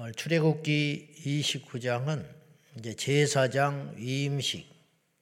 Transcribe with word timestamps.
오늘 0.00 0.14
출애굽기 0.14 1.24
29장은 1.26 2.24
이제 2.78 2.94
제사장 2.94 3.94
위임식 3.96 4.72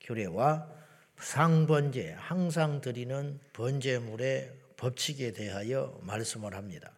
규례와 0.02 0.70
상번제 1.16 2.12
항상 2.18 2.82
드리는 2.82 3.40
번제물의 3.54 4.52
법칙에 4.76 5.32
대하여 5.32 5.98
말씀을 6.02 6.54
합니다. 6.54 6.92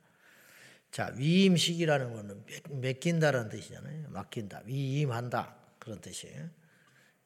자, 0.90 1.14
위임식이라는 1.16 2.14
것은 2.14 2.44
맡긴다는 2.82 3.48
뜻이잖아요. 3.48 4.08
맡긴다, 4.08 4.62
위임한다 4.64 5.54
그런 5.78 6.00
뜻이에요. 6.00 6.50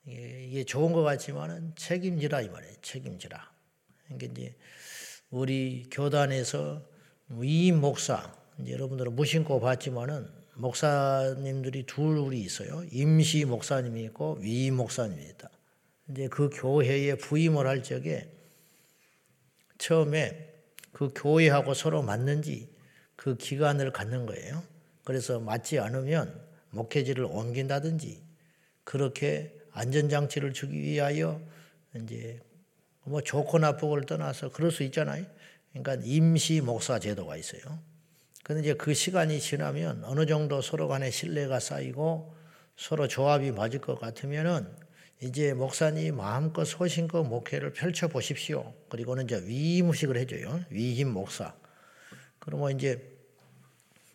이게 0.05 0.65
좋은 0.65 0.93
것 0.93 1.03
같지만은 1.03 1.73
책임지라 1.77 2.43
이 2.43 2.51
말이에요. 2.51 2.75
책임지라. 2.83 3.51
그러니까 4.05 4.27
이제 4.31 4.55
우리 5.31 5.87
교단에서 5.91 6.87
위임 7.31 7.81
목사 7.81 8.37
여러분들은 8.69 9.17
무신고 9.17 9.59
봤지만은 9.59 10.42
목사님들이 10.55 11.85
둘이 11.85 12.41
있어요. 12.41 12.85
임시 12.91 13.45
목사님이 13.45 14.05
있고 14.05 14.39
위임 14.41 14.75
목사님이 14.77 15.23
있다. 15.31 15.51
이제 16.11 16.29
그 16.29 16.51
교회에 16.53 17.15
부임을 17.17 17.67
할 17.67 17.83
적에 17.83 18.31
처음에 19.79 20.53
그 20.93 21.11
교회하고 21.15 21.75
서로 21.75 22.03
맞는지 22.03 22.69
그 23.17 23.37
기간을 23.37 23.93
갖는 23.93 24.27
거예요. 24.27 24.63
그래서 25.05 25.41
맞지 25.41 25.79
않으면 25.79 26.41
목회지를 26.71 27.25
옮긴다든지 27.25 28.23
그렇게 28.85 29.57
안전장치를 29.73 30.53
주기 30.53 30.81
위하여 30.81 31.41
이제 31.97 32.41
뭐 33.05 33.21
좋고 33.21 33.59
나쁘고를 33.59 34.05
떠나서 34.05 34.51
그럴 34.51 34.71
수 34.71 34.83
있잖아요. 34.85 35.25
그러니까 35.73 35.97
임시 36.05 36.61
목사 36.61 36.99
제도가 36.99 37.37
있어요. 37.37 37.63
근데 38.43 38.61
이제 38.61 38.75
그 38.75 38.93
시간이 38.93 39.41
지나면 39.41 40.03
어느 40.05 40.27
정도 40.27 40.61
서로 40.61 40.89
간에 40.89 41.11
신뢰가 41.11 41.61
쌓이고 41.61 42.35
서로 42.77 43.07
조합이 43.07 43.53
맞을 43.53 43.81
것 43.81 44.01
같으면은 44.01 44.67
이제 45.21 45.55
목사님 45.55 46.17
마음껏 46.17 46.65
소신껏 46.65 47.25
목회를 47.25 47.73
펼쳐 47.73 48.09
보십시오. 48.09 48.75
그리고는 48.89 49.25
이제 49.25 49.41
위임식을 49.47 50.17
해줘요. 50.17 50.65
위임 50.71 51.13
목사. 51.13 51.55
그러면 52.41 52.73
이제 52.73 53.09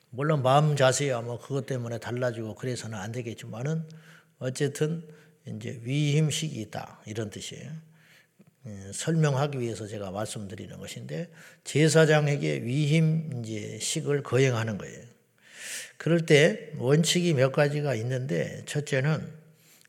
물론 0.09 0.41
마음 0.43 0.75
자세야 0.75 1.21
뭐 1.21 1.39
그것 1.39 1.65
때문에 1.65 1.99
달라지고 1.99 2.55
그래서는 2.55 2.97
안 2.97 3.13
되겠지만은 3.13 3.87
어쨌든 4.39 5.07
이제 5.45 5.79
위임식이 5.83 6.59
있다 6.61 7.01
이런 7.05 7.29
뜻이에요. 7.29 7.71
예, 8.67 8.91
설명하기 8.93 9.59
위해서 9.59 9.87
제가 9.87 10.11
말씀드리는 10.11 10.77
것인데 10.77 11.29
제사장에게 11.63 12.63
위임 12.63 13.41
이제 13.43 13.79
식을 13.79 14.23
거행하는 14.23 14.77
거예요. 14.77 15.01
그럴 15.97 16.25
때 16.25 16.71
원칙이 16.77 17.33
몇 17.33 17.51
가지가 17.51 17.95
있는데 17.95 18.63
첫째는 18.65 19.25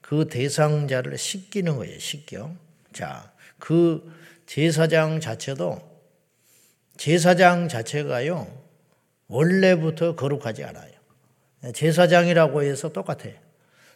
그 0.01 0.29
대상자를 0.29 1.19
씻기는 1.19 1.77
거예요. 1.77 1.99
씻겨. 1.99 2.55
자, 2.93 3.33
그 3.59 4.11
제사장 4.47 5.21
자체도 5.21 5.83
제사장 6.97 7.69
자체가요 7.69 8.65
원래부터 9.27 10.17
거룩하지 10.17 10.65
않아요. 10.65 10.93
제사장이라고 11.75 12.63
해서 12.63 12.91
똑같아요. 12.91 13.35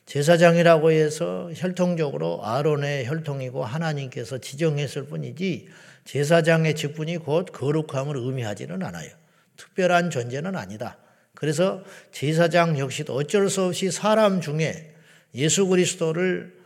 제사장이라고 0.06 0.90
해서 0.90 1.50
혈통적으로 1.54 2.44
아론의 2.44 3.06
혈통이고 3.06 3.64
하나님께서 3.64 4.38
지정했을 4.38 5.06
뿐이지 5.06 5.68
제사장의 6.04 6.74
직분이 6.74 7.18
곧 7.18 7.46
거룩함을 7.52 8.16
의미하지는 8.16 8.82
않아요. 8.82 9.10
특별한 9.56 10.10
존재는 10.10 10.56
아니다. 10.56 10.98
그래서 11.34 11.82
제사장 12.10 12.78
역시도 12.78 13.14
어쩔 13.14 13.48
수 13.48 13.64
없이 13.64 13.90
사람 13.90 14.40
중에 14.40 14.94
예수 15.34 15.66
그리스도를 15.66 16.60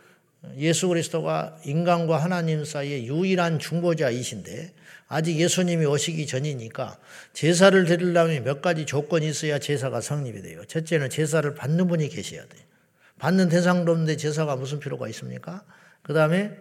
예수 0.57 0.87
그리스도가 0.87 1.57
인간과 1.65 2.17
하나님 2.17 2.63
사이의 2.63 3.07
유일한 3.07 3.59
중보자이신데 3.59 4.73
아직 5.07 5.37
예수님이 5.37 5.85
오시기 5.85 6.27
전이니까 6.27 6.97
제사를 7.33 7.85
드리려면 7.85 8.43
몇 8.43 8.61
가지 8.61 8.85
조건이 8.85 9.29
있어야 9.29 9.57
제사가 9.57 10.01
성립이 10.01 10.41
돼요. 10.41 10.63
첫째는 10.65 11.09
제사를 11.09 11.53
받는 11.55 11.87
분이 11.87 12.09
계셔야 12.09 12.41
돼요. 12.41 12.66
받는 13.19 13.49
대상도 13.49 13.91
없는데 13.91 14.17
제사가 14.17 14.55
무슨 14.55 14.79
필요가 14.79 15.07
있습니까? 15.09 15.63
그 16.03 16.13
다음에 16.13 16.55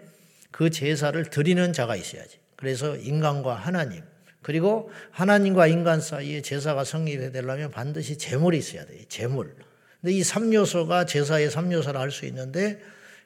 그 0.50 0.70
제사를 0.70 1.22
드리는 1.26 1.72
자가 1.72 1.96
있어야지. 1.96 2.38
그래서 2.56 2.96
인간과 2.96 3.54
하나님, 3.54 4.02
그리고 4.42 4.90
하나님과 5.10 5.66
인간 5.66 6.00
사이에 6.00 6.40
제사가 6.40 6.84
성립해 6.84 7.32
되려면 7.32 7.70
반드시 7.70 8.16
재물이 8.16 8.58
있어야 8.58 8.86
돼요. 8.86 9.02
재물. 9.08 9.54
근데 10.00 10.14
이 10.14 10.22
3요소가 10.22 11.06
제사의 11.06 11.50
3요소를 11.50 11.94
할 11.94 12.10
수 12.10 12.26
있는데, 12.26 12.80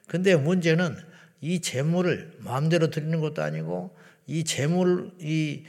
근데 0.07 0.35
문제는 0.35 0.97
이 1.39 1.61
재물을 1.61 2.33
마음대로 2.39 2.89
드리는 2.89 3.19
것도 3.19 3.43
아니고, 3.43 3.95
이 4.27 4.43
재물, 4.43 5.11
이 5.19 5.63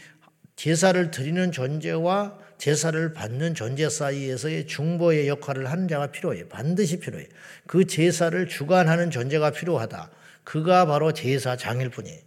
제사를 0.57 1.11
드리는 1.11 1.53
존재와 1.53 2.39
제사를 2.63 3.13
받는 3.13 3.57
존재 3.57 3.89
사이에서의 3.89 4.69
중보의 4.69 5.27
역할을 5.27 5.69
하는 5.69 5.89
자가 5.89 6.13
필요해요. 6.13 6.47
반드시 6.47 7.01
필요해요. 7.01 7.27
그 7.67 7.89
제사를 7.89 8.47
주관하는 8.47 9.11
존재가 9.11 9.51
필요하다. 9.51 10.13
그가 10.45 10.87
바로 10.87 11.13
제사장일 11.13 11.89
뿐이에요. 11.89 12.21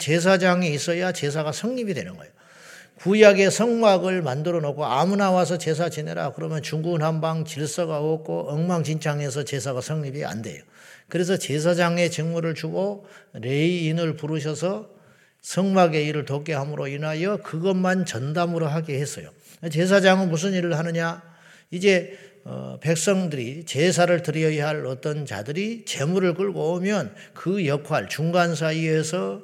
제사장이 0.00 0.74
있어야 0.74 1.12
제사가 1.12 1.52
성립이 1.52 1.94
되는 1.94 2.16
거예요. 2.16 2.32
구약의 2.96 3.52
성막을 3.52 4.20
만들어 4.20 4.58
놓고 4.58 4.84
아무나 4.84 5.30
와서 5.30 5.58
제사 5.58 5.88
지내라 5.88 6.32
그러면 6.32 6.60
중구난방 6.60 7.44
질서가 7.44 8.00
없고 8.00 8.50
엉망진창해서 8.50 9.44
제사가 9.44 9.80
성립이 9.80 10.24
안 10.24 10.42
돼요. 10.42 10.60
그래서 11.08 11.36
제사장의 11.36 12.10
직무를 12.10 12.56
주고 12.56 13.06
레이인을 13.34 14.16
부르셔서 14.16 14.90
성막의 15.40 16.04
일을 16.06 16.24
돕게 16.24 16.52
함으로 16.52 16.88
인하여 16.88 17.36
그것만 17.36 18.06
전담으로 18.06 18.66
하게 18.66 18.98
했어요. 18.98 19.30
제사장은 19.70 20.28
무슨 20.28 20.52
일을 20.52 20.78
하느냐? 20.78 21.22
이제 21.70 22.16
어, 22.44 22.78
백성들이 22.80 23.64
제사를 23.64 24.22
드려야 24.22 24.68
할 24.68 24.86
어떤 24.86 25.26
자들이 25.26 25.84
재물을 25.84 26.34
끌고 26.34 26.72
오면 26.74 27.14
그 27.34 27.66
역할 27.66 28.08
중간 28.08 28.54
사이에서 28.54 29.42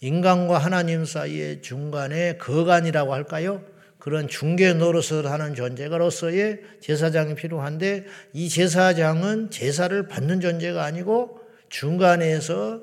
인간과 0.00 0.58
하나님 0.58 1.04
사이의 1.04 1.62
중간에 1.62 2.38
거간이라고 2.38 3.12
할까요? 3.12 3.62
그런 3.98 4.28
중개 4.28 4.72
노릇을 4.72 5.30
하는 5.30 5.54
존재가로서의 5.54 6.62
제사장이 6.80 7.34
필요한데 7.34 8.06
이 8.32 8.48
제사장은 8.48 9.50
제사를 9.50 10.08
받는 10.08 10.40
존재가 10.40 10.82
아니고 10.82 11.38
중간에서 11.68 12.80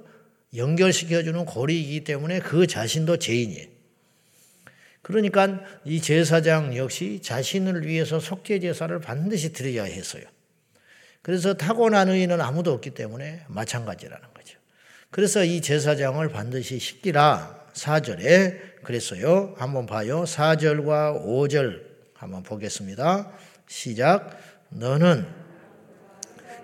연결시켜주는 0.55 1.43
고리이기 1.45 2.03
때문에 2.03 2.39
그 2.39 2.67
자신도 2.67 3.17
죄인이에요. 3.17 3.76
그러니까 5.07 5.61
이 5.85 6.01
제사장 6.01 6.75
역시 6.75 7.21
자신을 7.23 7.87
위해서 7.87 8.19
속죄 8.19 8.59
제사를 8.59 8.99
반드시 8.99 9.53
드려야 9.53 9.85
했어요. 9.85 10.23
그래서 11.21 11.53
타고난 11.53 12.09
의인은 12.09 12.41
아무도 12.41 12.73
없기 12.73 12.89
때문에 12.89 13.45
마찬가지라는 13.47 14.27
거죠. 14.33 14.59
그래서 15.09 15.45
이 15.45 15.61
제사장을 15.61 16.27
반드시 16.27 16.77
시키라 16.77 17.67
4절에 17.71 18.83
그랬어요. 18.83 19.55
한번 19.57 19.85
봐요. 19.85 20.25
4절과 20.25 21.25
5절 21.25 21.83
한번 22.13 22.43
보겠습니다. 22.43 23.31
시작. 23.65 24.37
너는 24.67 25.25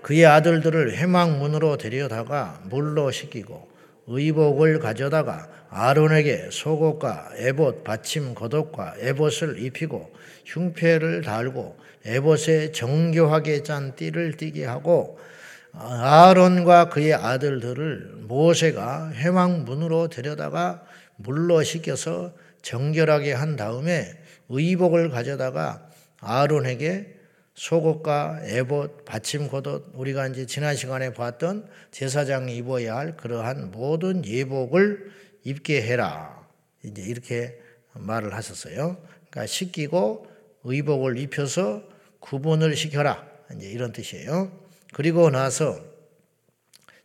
그의 0.02 0.26
아들들을 0.26 0.98
회망문으로 0.98 1.78
데려다가 1.78 2.62
물로 2.66 3.10
씻기고 3.10 3.73
의복을 4.08 4.80
가져다가 4.80 5.50
아론에게 5.70 6.50
속옷과 6.52 7.32
에봇 7.38 7.84
받침 7.84 8.36
겉옷과 8.36 8.96
에봇을 9.00 9.60
입히고 9.60 10.12
흉패를 10.46 11.22
달고 11.22 11.78
에봇에 12.06 12.72
정교하게 12.72 13.64
짠 13.64 13.96
띠를 13.96 14.38
띠게 14.38 14.66
하고 14.66 15.18
아론과 15.74 16.90
그의 16.90 17.14
아들들을 17.14 18.14
모세가 18.28 19.12
회망문으로 19.14 20.10
데려다가 20.10 20.84
물로 21.16 21.64
씻겨서 21.64 22.34
정결하게 22.62 23.34
한 23.34 23.56
다음에 23.56 24.14
의복을 24.50 25.10
가져다가 25.10 25.88
아론에게 26.20 27.13
속옷과 27.56 28.42
에봇, 28.46 29.06
받침 29.06 29.48
겉옷 29.48 29.92
우리가 29.94 30.28
이제 30.28 30.46
지난 30.46 30.76
시간에 30.76 31.14
봤던 31.14 31.70
제사장이 31.92 32.58
입어야 32.58 32.98
할 32.98 33.16
그러한 33.16 33.72
모든 33.72 34.26
예복을 34.26 35.12
입게 35.44 35.82
해라. 35.82 36.48
이제 36.84 37.02
이렇게 37.02 37.60
말을 37.94 38.34
하셨어요. 38.34 38.98
그러니까 39.30 39.46
씻기고 39.46 40.28
의복을 40.64 41.18
입혀서 41.20 41.84
구분을 42.20 42.76
시켜라. 42.76 43.28
이제 43.56 43.70
이런 43.70 43.92
뜻이에요. 43.92 44.52
그리고 44.94 45.30
나서 45.30 45.80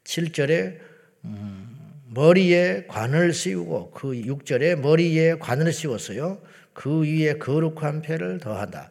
7절에 0.04 0.78
음, 1.24 1.78
머리에 2.06 2.86
관을 2.86 3.34
씌우고 3.34 3.90
그 3.90 4.12
6절에 4.12 4.76
머리에 4.76 5.34
관을 5.34 5.72
씌웠어요. 5.72 6.40
그 6.72 7.02
위에 7.02 7.34
거룩한 7.34 8.02
패를 8.02 8.38
더한다. 8.38 8.90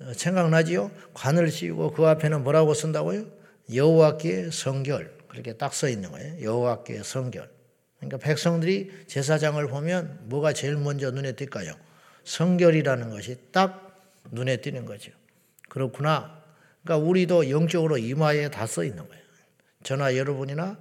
어, 0.00 0.12
생각나지요? 0.14 0.90
관을 1.14 1.50
씌우고 1.50 1.92
그 1.92 2.06
앞에는 2.06 2.42
뭐라고 2.44 2.74
쓴다고요? 2.74 3.26
여호와께 3.72 4.50
성결 4.50 5.12
그렇게 5.28 5.52
딱 5.54 5.74
써 5.74 5.88
있는 5.88 6.10
거예요. 6.10 6.42
여호와께 6.42 7.02
성결. 7.02 7.48
그러니까 7.98 8.18
백성들이 8.18 8.92
제사장을 9.08 9.66
보면 9.68 10.20
뭐가 10.24 10.52
제일 10.52 10.76
먼저 10.76 11.10
눈에 11.10 11.32
띌까요? 11.32 11.76
성결이라는 12.24 13.10
것이 13.10 13.36
딱 13.52 13.96
눈에 14.30 14.58
띄는 14.58 14.84
거죠. 14.86 15.10
그렇구나. 15.68 16.42
그러니까 16.84 17.06
우리도 17.08 17.50
영적으로 17.50 17.98
이마에 17.98 18.50
다 18.50 18.66
써 18.66 18.84
있는 18.84 19.06
거예요. 19.08 19.22
저나 19.82 20.16
여러분이나 20.16 20.78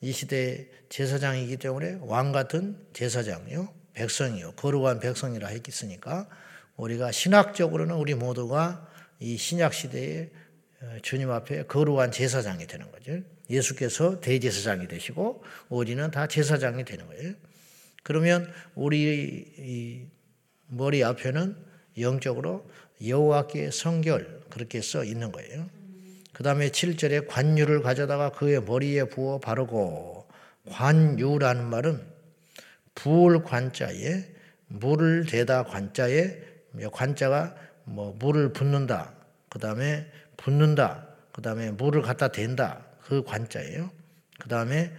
이 0.00 0.12
시대의 0.12 0.68
제사장이기 0.88 1.56
때문에 1.56 1.98
왕 2.02 2.32
같은 2.32 2.76
제사장이요. 2.92 3.68
백성이요. 3.94 4.52
거룩한 4.52 5.00
백성이라 5.00 5.48
했으니까 5.48 6.28
우리가 6.76 7.12
신학적으로는 7.12 7.94
우리 7.96 8.14
모두가 8.14 8.86
이 9.18 9.36
신약 9.36 9.72
시대에 9.72 10.30
어, 10.82 10.98
주님 11.02 11.30
앞에 11.30 11.64
거룩한 11.64 12.12
제사장이 12.12 12.66
되는 12.66 12.90
거죠. 12.92 13.18
예수께서 13.48 14.20
대제사장이 14.20 14.88
되시고 14.88 15.42
우리는 15.68 16.10
다 16.10 16.26
제사장이 16.26 16.84
되는 16.84 17.06
거예요. 17.06 17.32
그러면 18.02 18.52
우리 18.74 20.08
머리 20.68 21.02
앞에는 21.02 21.56
영적으로 21.98 22.68
여호와께 23.04 23.70
성결 23.70 24.42
그렇게 24.50 24.80
써 24.80 25.04
있는 25.04 25.32
거예요. 25.32 25.68
그 26.32 26.42
다음에 26.42 26.68
7절에 26.68 27.26
관유를 27.28 27.80
가져다가 27.82 28.30
그의 28.30 28.62
머리에 28.62 29.04
부어 29.04 29.40
바르고 29.40 30.28
관유라는 30.70 31.64
말은 31.64 32.02
부을 32.94 33.42
관자에 33.42 34.24
물을 34.68 35.24
대다 35.26 35.64
관자에 35.64 36.55
관자가 36.92 37.54
뭐 37.84 38.14
물을 38.18 38.52
붓는다. 38.52 39.12
그 39.48 39.58
다음에 39.58 40.06
붓는다. 40.36 41.06
그 41.32 41.42
다음에 41.42 41.70
물을 41.70 42.02
갖다 42.02 42.28
댄다. 42.28 42.84
그 43.02 43.22
관자예요. 43.22 43.90
그 44.38 44.48
다음에 44.48 44.92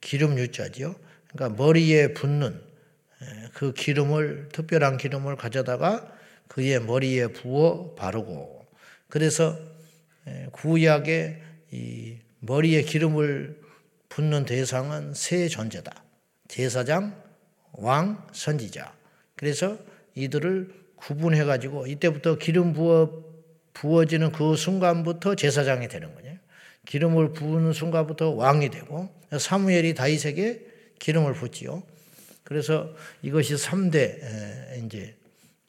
기름 0.00 0.38
유자지요. 0.38 0.94
그러니까 1.28 1.62
머리에 1.62 2.14
붓는 2.14 2.60
그 3.54 3.72
기름을 3.72 4.48
특별한 4.52 4.96
기름을 4.96 5.36
가져다가 5.36 6.12
그의 6.48 6.80
머리에 6.80 7.28
부어 7.28 7.94
바르고 7.94 8.66
그래서 9.08 9.58
구약의 10.52 11.42
이 11.70 12.18
머리에 12.40 12.82
기름을 12.82 13.60
붓는 14.08 14.44
대상은 14.44 15.14
세 15.14 15.48
존재다. 15.48 16.04
제사장, 16.48 17.22
왕, 17.72 18.26
선지자. 18.32 18.92
그래서 19.36 19.78
이들을 20.14 20.72
구분해 20.96 21.44
가지고 21.44 21.86
이때부터 21.86 22.38
기름 22.38 22.72
부어 22.72 23.32
부어지는 23.74 24.32
그 24.32 24.54
순간부터 24.54 25.34
제사장이 25.34 25.88
되는 25.88 26.14
거예요. 26.14 26.36
기름을 26.86 27.32
부은 27.32 27.72
순간부터 27.72 28.30
왕이 28.30 28.70
되고 28.70 29.08
사무엘이 29.36 29.94
다윗에게 29.94 30.66
기름을 30.98 31.34
붓지요. 31.34 31.82
그래서 32.44 32.94
이것이 33.22 33.54
3대 33.54 34.84
이제 34.84 35.14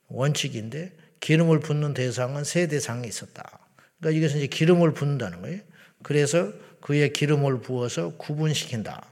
원칙인데 0.10 0.92
기름을 1.20 1.62
붓는 1.62 1.94
대상은 1.94 2.44
세 2.44 2.68
대상이 2.68 3.08
있었다. 3.08 3.60
그러니까 4.00 4.18
이것은 4.20 4.40
이제 4.40 4.48
기름을 4.48 4.94
붓는다는 4.94 5.42
거예요. 5.42 5.60
그래서 6.04 6.52
그의 6.82 7.14
기름을 7.14 7.62
부어서 7.62 8.18
구분시킨다. 8.18 9.08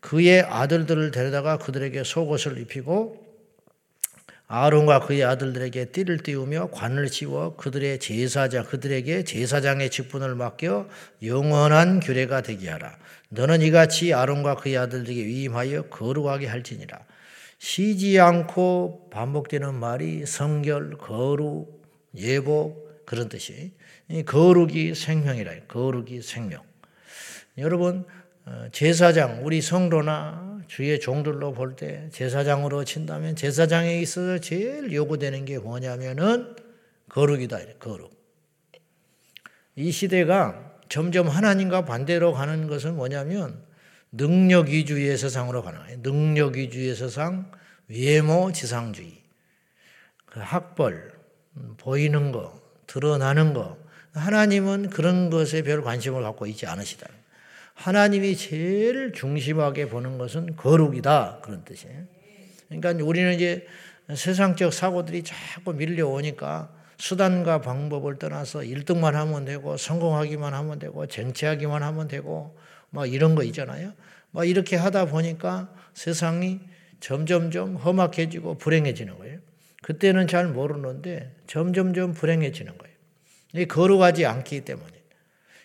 그의 0.00 0.40
아들들을 0.40 1.10
데려다가 1.10 1.58
그들에게 1.58 2.02
속옷을 2.02 2.58
입히고 2.58 3.21
아론과 4.54 5.00
그의 5.06 5.24
아들들에게 5.24 5.86
띠를 5.86 6.18
띄우며 6.18 6.68
관을 6.72 7.08
씌워 7.08 7.56
그들의 7.56 7.98
제사장 8.00 8.64
그들에게 8.64 9.24
제사장의 9.24 9.88
직분을 9.88 10.34
맡겨 10.34 10.90
영원한 11.22 12.00
규례가 12.00 12.42
되게 12.42 12.68
하라. 12.68 12.98
너는 13.30 13.62
이같이 13.62 14.12
아론과 14.12 14.56
그의 14.56 14.76
아들들에게 14.76 15.24
위임하여 15.24 15.84
거룩하게 15.84 16.48
할지니라. 16.48 16.98
쉬지 17.58 18.20
않고 18.20 19.08
반복되는 19.10 19.72
말이 19.72 20.26
성결, 20.26 20.98
거룩, 20.98 21.82
예복 22.14 23.06
그런 23.06 23.30
뜻이 23.30 23.72
거룩이 24.26 24.94
생명이라. 24.94 25.60
거룩이 25.66 26.20
생명. 26.20 26.60
여러분 27.56 28.04
어, 28.04 28.12
제사장 28.72 29.44
우리 29.44 29.60
성도나 29.60 30.62
주의 30.68 30.98
종들로 30.98 31.52
볼 31.52 31.76
때 31.76 32.08
제사장으로 32.10 32.84
친다면 32.84 33.36
제사장에 33.36 34.00
있어서 34.00 34.38
제일 34.38 34.92
요구되는 34.92 35.44
게 35.44 35.58
뭐냐면은 35.58 36.56
거룩이다. 37.08 37.58
거룩. 37.78 38.10
이 39.76 39.90
시대가 39.90 40.72
점점 40.88 41.28
하나님과 41.28 41.84
반대로 41.84 42.32
가는 42.32 42.66
것은 42.68 42.96
뭐냐면 42.96 43.62
능력 44.10 44.68
위주의 44.68 45.16
세상으로 45.16 45.62
가는 45.62 45.78
거예요. 45.80 46.02
능력 46.02 46.56
위주의 46.56 46.94
세상, 46.94 47.50
외모 47.88 48.52
지상주의. 48.52 49.22
그 50.26 50.40
학벌, 50.40 51.12
보이는 51.78 52.32
거, 52.32 52.60
드러나는 52.86 53.54
거. 53.54 53.78
하나님은 54.14 54.90
그런 54.90 55.30
것에 55.30 55.62
별 55.62 55.82
관심을 55.82 56.22
갖고 56.22 56.46
있지 56.46 56.66
않으시다. 56.66 57.06
하나님이 57.74 58.36
제일 58.36 59.12
중심하게 59.12 59.88
보는 59.88 60.18
것은 60.18 60.56
거룩이다. 60.56 61.40
그런 61.42 61.64
뜻이에요. 61.64 62.04
그러니까 62.68 63.04
우리는 63.04 63.34
이제 63.34 63.66
세상적 64.14 64.72
사고들이 64.72 65.22
자꾸 65.22 65.72
밀려오니까 65.72 66.72
수단과 66.98 67.60
방법을 67.60 68.18
떠나서 68.18 68.60
1등만 68.60 69.12
하면 69.12 69.44
되고 69.44 69.76
성공하기만 69.76 70.54
하면 70.54 70.78
되고 70.78 71.06
쟁취하기만 71.06 71.82
하면 71.82 72.08
되고 72.08 72.56
막 72.90 73.12
이런 73.12 73.34
거 73.34 73.42
있잖아요. 73.44 73.92
막 74.30 74.48
이렇게 74.48 74.76
하다 74.76 75.06
보니까 75.06 75.74
세상이 75.94 76.60
점점점 77.00 77.76
험악해지고 77.76 78.58
불행해지는 78.58 79.18
거예요. 79.18 79.40
그때는 79.82 80.28
잘 80.28 80.46
모르는데 80.46 81.34
점점점 81.46 82.14
불행해지는 82.14 82.74
거예요. 82.78 83.66
거룩하지 83.66 84.24
않기 84.26 84.60
때문에. 84.60 85.01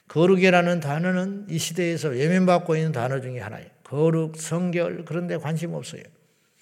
거룩이라는 0.07 0.79
단어는 0.79 1.47
이 1.49 1.57
시대에서 1.57 2.09
외면받고 2.09 2.75
있는 2.75 2.91
단어 2.91 3.19
중에 3.19 3.39
하나예요. 3.39 3.69
거룩, 3.83 4.37
성결 4.37 5.05
그런 5.05 5.27
데 5.27 5.37
관심 5.37 5.73
없어요. 5.73 6.01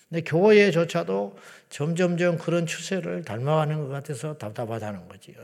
근데 0.09 0.21
교회조차도 0.21 1.37
점점점 1.69 2.37
그런 2.37 2.65
추세를 2.65 3.23
닮아가는 3.23 3.77
것 3.79 3.87
같아서 3.87 4.37
답답하다는 4.37 5.07
거지. 5.07 5.35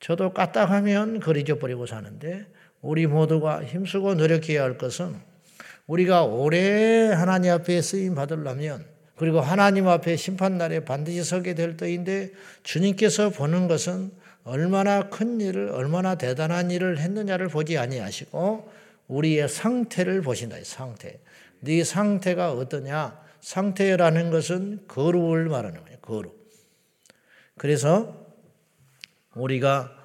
저도 0.00 0.32
까딱하면 0.32 1.20
그리져 1.20 1.58
버리고 1.58 1.86
사는데 1.86 2.46
우리 2.80 3.06
모두가 3.06 3.64
힘쓰고 3.64 4.14
노력해야 4.14 4.64
할 4.64 4.76
것은 4.76 5.14
우리가 5.86 6.24
오래 6.24 7.08
하나님 7.12 7.52
앞에 7.52 7.80
쓰임 7.80 8.14
받으려면 8.14 8.84
그리고 9.16 9.40
하나님 9.40 9.86
앞에 9.86 10.16
심판날에 10.16 10.80
반드시 10.80 11.22
서게 11.22 11.54
될 11.54 11.76
때인데 11.76 12.32
주님께서 12.64 13.30
보는 13.30 13.68
것은 13.68 14.10
얼마나 14.44 15.08
큰 15.08 15.40
일을 15.40 15.70
얼마나 15.70 16.16
대단한 16.16 16.70
일을 16.70 16.98
했느냐를 16.98 17.48
보지 17.48 17.78
아니하시고 17.78 18.72
우리의 19.08 19.48
상태를 19.48 20.22
보신다. 20.22 20.56
상태. 20.64 21.20
네 21.60 21.84
상태가 21.84 22.52
어떠냐? 22.52 23.20
상태라는 23.40 24.30
것은 24.30 24.84
거룩을 24.88 25.48
말하는 25.48 25.82
거예요. 25.82 25.98
거룩. 26.00 26.50
그래서 27.56 28.26
우리가 29.34 29.96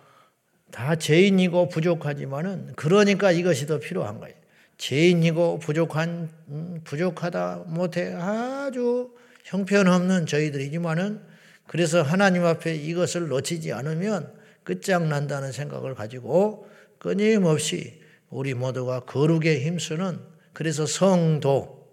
다 0.72 0.96
죄인이고 0.96 1.70
부족하지만은 1.70 2.74
그러니까 2.76 3.32
이것이 3.32 3.66
더 3.66 3.80
필요한 3.80 4.20
거예요. 4.20 4.36
죄인이고 4.78 5.60
부족한 5.60 6.30
음, 6.50 6.82
부족하다 6.84 7.64
못해 7.68 8.14
아주 8.14 9.12
형편없는 9.46 10.26
저희들이지만은 10.28 11.22
그래서 11.68 12.02
하나님 12.02 12.46
앞에 12.46 12.76
이것을 12.76 13.28
놓치지 13.28 13.74
않으면 13.74 14.34
끝장난다는 14.64 15.52
생각을 15.52 15.96
가지고 15.96 16.68
끊임없이 16.98 18.02
우리 18.30 18.54
모두가 18.54 19.02
거룩에 19.02 19.62
힘쓰는 19.62 20.20
그래서 20.54 20.86
성도, 20.86 21.88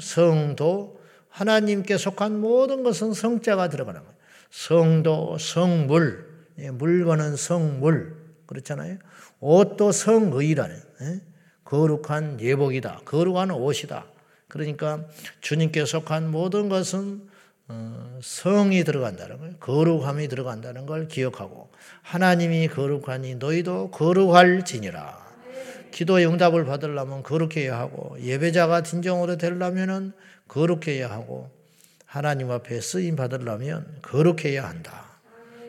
성도, 0.00 1.00
하나님께 1.28 1.98
속한 1.98 2.40
모든 2.40 2.82
것은 2.82 3.12
성자가 3.12 3.68
들어가는 3.68 4.00
거예요. 4.00 4.16
성도, 4.50 5.36
성물, 5.38 6.26
예, 6.60 6.70
물건은 6.70 7.36
성물, 7.36 8.16
그렇잖아요. 8.46 8.96
옷도 9.40 9.92
성의라는, 9.92 10.82
예? 11.02 11.20
거룩한 11.64 12.40
예복이다. 12.40 13.02
거룩한 13.04 13.50
옷이다. 13.50 14.06
그러니까 14.48 15.04
주님께 15.42 15.84
속한 15.84 16.30
모든 16.30 16.70
것은 16.70 17.20
어, 17.20 17.35
성이 18.22 18.84
들어간다는 18.84 19.38
걸, 19.38 19.54
거룩함이 19.58 20.28
들어간다는 20.28 20.86
걸 20.86 21.08
기억하고 21.08 21.68
하나님이 22.02 22.68
거룩하니 22.68 23.36
너희도 23.36 23.90
거룩할지니라. 23.90 25.26
기도의 25.90 26.26
응답을 26.26 26.64
받으려면 26.64 27.22
거룩해야 27.22 27.78
하고 27.78 28.16
예배자가 28.20 28.82
진정으로 28.82 29.36
되려면 29.36 30.12
거룩해야 30.48 31.10
하고 31.10 31.50
하나님 32.04 32.50
앞에 32.50 32.80
쓰임 32.80 33.16
받으려면 33.16 33.86
거룩해야 34.02 34.68
한다. 34.68 35.06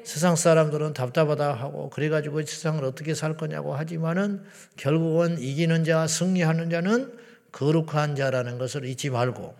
세상 0.03 0.35
사람들은 0.35 0.93
답답하다 0.93 1.53
하고 1.53 1.89
그래가지고 1.89 2.41
세상을 2.43 2.83
어떻게 2.85 3.13
살 3.13 3.35
거냐고 3.35 3.75
하지만은 3.75 4.43
결국은 4.77 5.39
이기는 5.39 5.83
자, 5.83 6.07
승리하는 6.07 6.69
자는 6.69 7.11
거룩한 7.51 8.15
자라는 8.15 8.57
것을 8.57 8.85
잊지 8.85 9.09
말고 9.09 9.53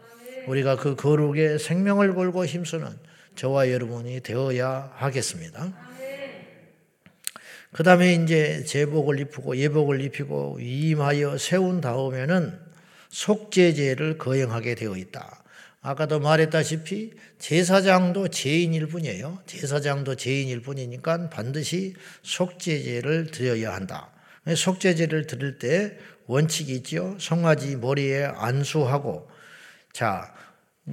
우리가 0.48 0.78
그 0.78 0.96
거룩의 0.96 1.60
생명을 1.60 2.16
걸고 2.16 2.46
힘쓰는 2.46 2.88
저와 3.36 3.72
여러분이 3.72 4.22
되어야 4.22 4.92
하겠습니다. 4.96 5.74
그 7.72 7.84
다음에 7.84 8.16
이제 8.16 8.64
제복을 8.64 9.20
입고 9.20 9.58
예복을 9.58 10.02
입히고 10.02 10.56
위임하여 10.56 11.38
세운 11.38 11.82
다음에는 11.82 12.58
속죄제를 13.10 14.18
거행하게 14.18 14.76
되어 14.76 14.96
있다. 14.98 15.44
아까도 15.82 16.20
말했다시피 16.20 17.12
제사장도 17.40 18.30
죄인일 18.30 18.88
뿐이에요. 18.88 19.40
제사장도 19.46 20.16
죄인일 20.16 20.62
뿐이니까 20.62 21.30
반드시 21.30 21.94
속죄제를 22.24 23.32
드려야 23.32 23.74
한다. 23.74 24.12
속죄제를 24.56 25.28
드릴 25.28 25.60
때 25.60 25.98
원칙이 26.26 26.74
있죠. 26.78 27.16
송아지 27.20 27.76
머리에 27.76 28.26
안수하고 28.26 29.30
자 29.98 30.32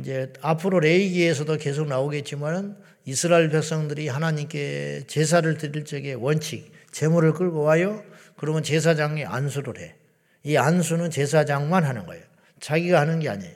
이제 0.01 0.33
앞으로 0.41 0.81
레이기에서도 0.81 1.59
계속 1.59 1.89
나오겠지만은 1.89 2.75
이스라엘 3.05 3.51
백성들이 3.51 4.09
하나님께 4.09 5.03
제사를 5.07 5.59
드릴 5.59 5.85
적에 5.85 6.15
원칙 6.15 6.73
제물을 6.91 7.35
끌고 7.35 7.61
와요. 7.61 8.03
그러면 8.39 8.63
제사장이 8.63 9.27
안수를 9.27 9.79
해. 9.79 9.95
이 10.43 10.57
안수는 10.57 11.11
제사장만 11.11 11.85
하는 11.85 12.07
거예요. 12.07 12.25
자기가 12.61 12.99
하는 12.99 13.21
게 13.21 13.29
아니에요. 13.29 13.53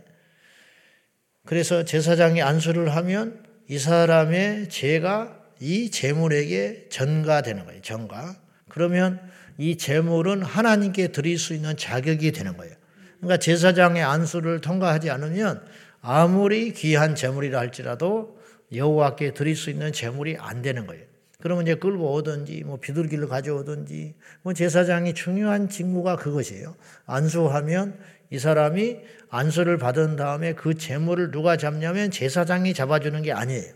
그래서 1.47 1.83
제사장이 1.83 2.43
안수를 2.43 2.95
하면 2.95 3.43
이 3.71 3.79
사람의 3.79 4.69
죄가 4.69 5.35
이 5.61 5.91
제물에게 5.91 6.91
전가되는 6.91 7.65
거예요. 7.65 7.81
전가. 7.81 8.37
그러면 8.69 9.19
이 9.57 9.79
제물은 9.79 10.43
하나님께 10.43 11.09
드릴 11.09 11.39
수 11.39 11.55
있는 11.55 11.75
자격이 11.75 12.33
되는 12.33 12.55
거예요. 12.59 12.78
그러니까 13.19 13.37
제사장의 13.39 14.03
안수를 14.03 14.61
통과하지 14.61 15.11
않으면 15.11 15.63
아무리 16.01 16.73
귀한 16.73 17.15
제물이라 17.15 17.59
할지라도 17.59 18.39
여호와께 18.73 19.35
드릴 19.35 19.57
수 19.57 19.71
있는 19.71 19.93
제물이 19.93 20.37
안 20.39 20.63
되는 20.63 20.87
거예요. 20.87 21.05
그러면 21.41 21.65
이제 21.65 21.77
끌고 21.77 22.13
오든지 22.15 22.65
뭐 22.65 22.79
비둘기를 22.79 23.29
가져오든지 23.29 24.15
뭐 24.43 24.53
제사장이 24.53 25.15
중요한 25.15 25.69
직무가 25.69 26.17
그것이에요. 26.17 26.75
안수하면 27.07 27.99
이 28.31 28.39
사람이 28.39 28.99
안수를 29.31 29.79
받은 29.79 30.17
다음에 30.17 30.55
그 30.55 30.75
재물을 30.75 31.31
누가 31.31 31.57
잡냐면 31.57 32.11
제사장이 32.11 32.75
잡아주는 32.75 33.23
게 33.23 33.33
아니에요. 33.33 33.73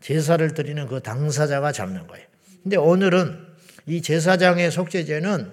제사를 0.00 0.52
드리는 0.54 0.86
그 0.88 1.00
당사자가 1.00 1.72
잡는 1.72 2.06
거예요. 2.06 2.26
근데 2.62 2.76
오늘은 2.76 3.46
이 3.86 4.02
제사장의 4.02 4.70
속죄제는 4.70 5.50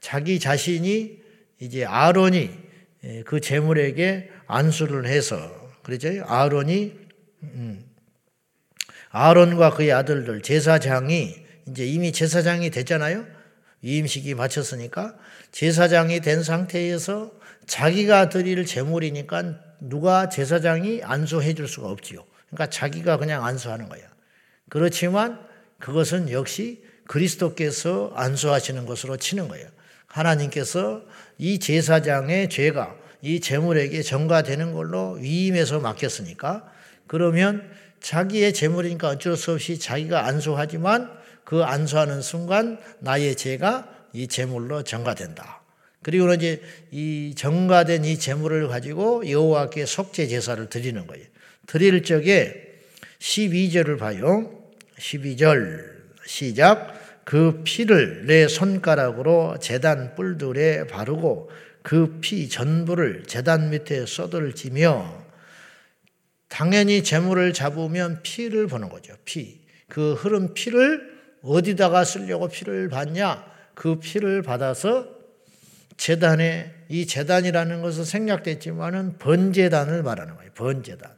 자기 0.00 0.38
자신이 0.38 1.22
이제 1.60 1.84
아론이 1.84 2.50
그 3.24 3.40
재물에게 3.40 4.30
안수를 4.46 5.06
해서 5.06 5.36
그러죠. 5.82 6.08
아론이 6.26 6.96
음, 7.42 7.84
아론과 9.10 9.70
그의 9.70 9.92
아들들 9.92 10.42
제사장이 10.42 11.34
이제 11.68 11.86
이미 11.86 12.12
제사장이 12.12 12.70
됐잖아요. 12.70 13.26
위임식이 13.82 14.34
마쳤으니까 14.34 15.16
제사장이 15.52 16.20
된 16.20 16.42
상태에서 16.42 17.32
자기가 17.66 18.28
드릴 18.28 18.64
제물이니까 18.66 19.60
누가 19.80 20.28
제사장이 20.28 21.02
안수해 21.04 21.54
줄 21.54 21.68
수가 21.68 21.88
없지요. 21.88 22.24
그러니까 22.48 22.70
자기가 22.70 23.18
그냥 23.18 23.44
안수하는 23.44 23.88
거예요. 23.88 24.06
그렇지만 24.68 25.38
그것은 25.78 26.30
역시 26.30 26.82
그리스도께서 27.06 28.12
안수하시는 28.14 28.84
것으로 28.86 29.16
치는 29.16 29.48
거예요. 29.48 29.68
하나님께서 30.08 31.02
이 31.38 31.58
제사장의 31.58 32.48
죄가 32.50 32.96
이 33.22 33.40
제물에게 33.40 34.02
전가되는 34.02 34.72
걸로 34.72 35.12
위임해서 35.12 35.80
맡겼으니까 35.80 36.70
그러면 37.06 37.70
자기의 38.00 38.52
재물이니까 38.52 39.08
어쩔 39.08 39.36
수 39.36 39.52
없이 39.52 39.78
자기가 39.78 40.26
안수하지만 40.26 41.10
그 41.44 41.64
안수하는 41.64 42.22
순간 42.22 42.78
나의 43.00 43.34
죄가 43.34 43.88
이 44.12 44.28
재물로 44.28 44.84
전가된다. 44.84 45.62
그리고 46.02 46.32
이제 46.32 46.62
이 46.90 47.34
전가된 47.36 48.04
이 48.04 48.18
재물을 48.18 48.68
가지고 48.68 49.28
여호와께 49.28 49.84
속죄 49.84 50.28
제사를 50.28 50.68
드리는 50.68 51.06
거예요. 51.06 51.24
드릴 51.66 52.02
적에 52.02 52.54
12절을 53.18 53.98
봐요. 53.98 54.52
12절 54.98 55.98
시작 56.24 56.97
그 57.28 57.60
피를 57.62 58.24
내 58.24 58.48
손가락으로 58.48 59.58
재단 59.60 60.14
뿔들에 60.14 60.86
바르고 60.86 61.50
그 61.82 62.22
피 62.22 62.48
전부를 62.48 63.24
재단 63.26 63.68
밑에 63.68 64.06
쏟을지며 64.06 65.26
당연히 66.48 67.04
재물을 67.04 67.52
잡으면 67.52 68.20
피를 68.22 68.66
보는 68.66 68.88
거죠. 68.88 69.12
피. 69.26 69.60
그 69.90 70.14
흐른 70.14 70.54
피를 70.54 71.18
어디다가 71.42 72.02
쓰려고 72.04 72.48
피를 72.48 72.88
받냐? 72.88 73.44
그 73.74 73.98
피를 73.98 74.40
받아서 74.40 75.06
재단에 75.98 76.72
이 76.88 77.06
재단이라는 77.06 77.82
것은 77.82 78.06
생략됐지만은 78.06 79.18
번재단을 79.18 80.02
말하는 80.02 80.34
거예요. 80.34 80.50
번재단. 80.54 81.10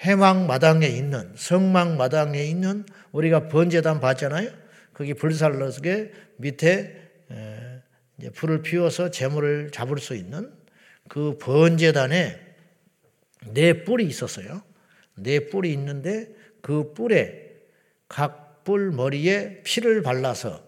해망 0.00 0.46
마당에 0.46 0.88
있는 0.88 1.32
성망 1.36 1.96
마당에 1.96 2.44
있는 2.44 2.84
우리가 3.12 3.48
번재단 3.48 3.98
봤잖아요. 3.98 4.61
거기 4.94 5.14
불살러게 5.14 6.12
밑에 6.36 7.00
불을 8.34 8.62
피워서 8.62 9.10
재물을 9.10 9.70
잡을 9.70 9.98
수 9.98 10.14
있는 10.14 10.52
그 11.08 11.38
번재단에 11.38 12.40
네 13.52 13.84
뿔이 13.84 14.04
있었어요. 14.04 14.62
네 15.16 15.48
뿔이 15.48 15.72
있는데 15.72 16.28
그 16.60 16.92
뿔에 16.92 17.50
각 18.08 18.42
뿔 18.64 18.92
머리에 18.92 19.62
피를 19.64 20.02
발라서 20.02 20.62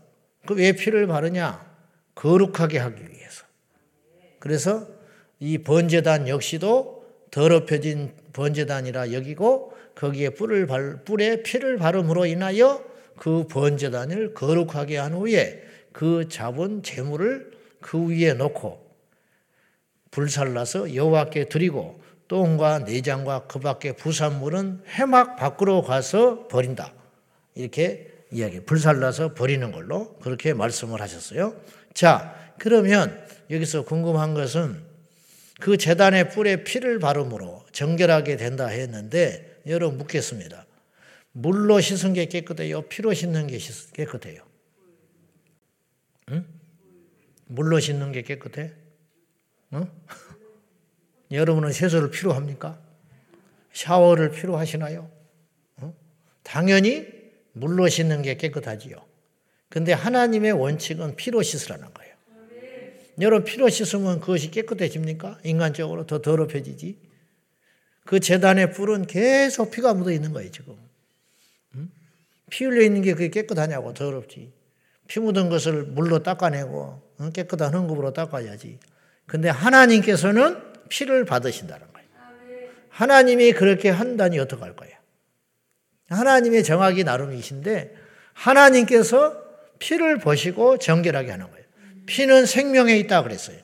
그 0.46 0.54
왜 0.54 0.72
피를 0.72 1.06
바르냐? 1.06 1.74
거룩하게 2.14 2.78
하기 2.78 3.02
위해서. 3.10 3.44
그래서 4.38 4.86
이 5.40 5.58
번제단 5.58 6.28
역시도 6.28 7.04
더럽혀진 7.30 8.12
번제단이라 8.32 9.12
여기고 9.12 9.74
거기에 9.94 10.30
뿔을 10.30 10.66
발, 10.66 11.04
뿔에 11.04 11.42
피를 11.42 11.78
바름으로 11.78 12.26
인하여 12.26 12.84
그 13.16 13.46
번제단을 13.46 14.34
거룩하게 14.34 14.98
한 14.98 15.12
후에 15.14 15.62
그 15.92 16.28
잡은 16.28 16.82
재물을 16.82 17.52
그 17.80 18.08
위에 18.08 18.34
놓고 18.34 18.84
불살라서 20.10 20.94
여호와께 20.94 21.48
드리고 21.48 22.00
똥과 22.28 22.80
내장과 22.80 23.46
그 23.46 23.58
밖의 23.58 23.96
부산물은 23.96 24.82
해막 24.88 25.36
밖으로 25.36 25.82
가서 25.82 26.48
버린다. 26.48 26.92
이렇게 27.54 28.10
이야기, 28.32 28.60
불살라서 28.60 29.34
버리는 29.34 29.70
걸로 29.70 30.14
그렇게 30.16 30.54
말씀을 30.54 31.00
하셨어요. 31.00 31.54
자, 31.92 32.34
그러면 32.58 33.24
여기서 33.50 33.84
궁금한 33.84 34.34
것은 34.34 34.82
그 35.60 35.76
재단의 35.76 36.30
뿔에 36.30 36.64
피를 36.64 36.98
바름으로 36.98 37.64
정결하게 37.72 38.36
된다 38.36 38.66
했는데 38.66 39.60
여러분 39.66 39.98
묻겠습니다. 39.98 40.66
물로 41.36 41.80
씻은 41.80 42.12
게 42.12 42.26
깨끗해요? 42.26 42.82
피로 42.82 43.12
씻는 43.12 43.48
게 43.48 43.58
깨끗해요? 43.92 44.42
응? 46.30 46.46
물로 47.46 47.80
씻는 47.80 48.12
게 48.12 48.22
깨끗해? 48.22 48.72
응? 49.72 49.90
여러분은 51.32 51.72
세수를 51.72 52.10
필요합니까? 52.10 52.80
샤워를 53.72 54.30
필요하시나요? 54.30 55.10
어? 55.78 55.94
당연히 56.44 57.08
물로 57.52 57.88
씻는 57.88 58.22
게 58.22 58.36
깨끗하지요. 58.36 59.04
근데 59.68 59.92
하나님의 59.92 60.52
원칙은 60.52 61.16
피로 61.16 61.42
씻으라는 61.42 61.92
거예요. 61.92 62.14
여러분 63.20 63.44
피로 63.44 63.68
씻으면 63.68 64.20
그것이 64.20 64.52
깨끗해집니까? 64.52 65.40
인간적으로 65.42 66.06
더 66.06 66.22
더럽혀지지. 66.22 66.96
그 68.04 68.20
재단의 68.20 68.70
불은 68.72 69.08
계속 69.08 69.72
피가 69.72 69.94
묻어 69.94 70.12
있는 70.12 70.32
거예요, 70.32 70.50
지금. 70.52 70.76
피 72.54 72.64
흘려 72.64 72.82
있는 72.82 73.02
게 73.02 73.14
그게 73.14 73.30
깨끗하냐고, 73.30 73.94
더럽지. 73.94 74.52
피 75.08 75.18
묻은 75.18 75.48
것을 75.48 75.82
물로 75.82 76.22
닦아내고, 76.22 77.02
깨끗한 77.34 77.74
흥급으로 77.74 78.12
닦아야지. 78.12 78.78
근데 79.26 79.48
하나님께서는 79.48 80.62
피를 80.88 81.24
받으신다는 81.24 81.84
거예요. 81.92 82.08
하나님이 82.90 83.54
그렇게 83.54 83.90
한다니 83.90 84.38
어떡할 84.38 84.76
거예요? 84.76 84.94
하나님의 86.10 86.62
정확이 86.62 87.02
나름이신데 87.02 87.96
하나님께서 88.34 89.36
피를 89.80 90.18
보시고 90.18 90.78
정결하게 90.78 91.32
하는 91.32 91.50
거예요. 91.50 91.64
피는 92.06 92.46
생명에 92.46 92.96
있다 92.98 93.24
그랬어요. 93.24 93.58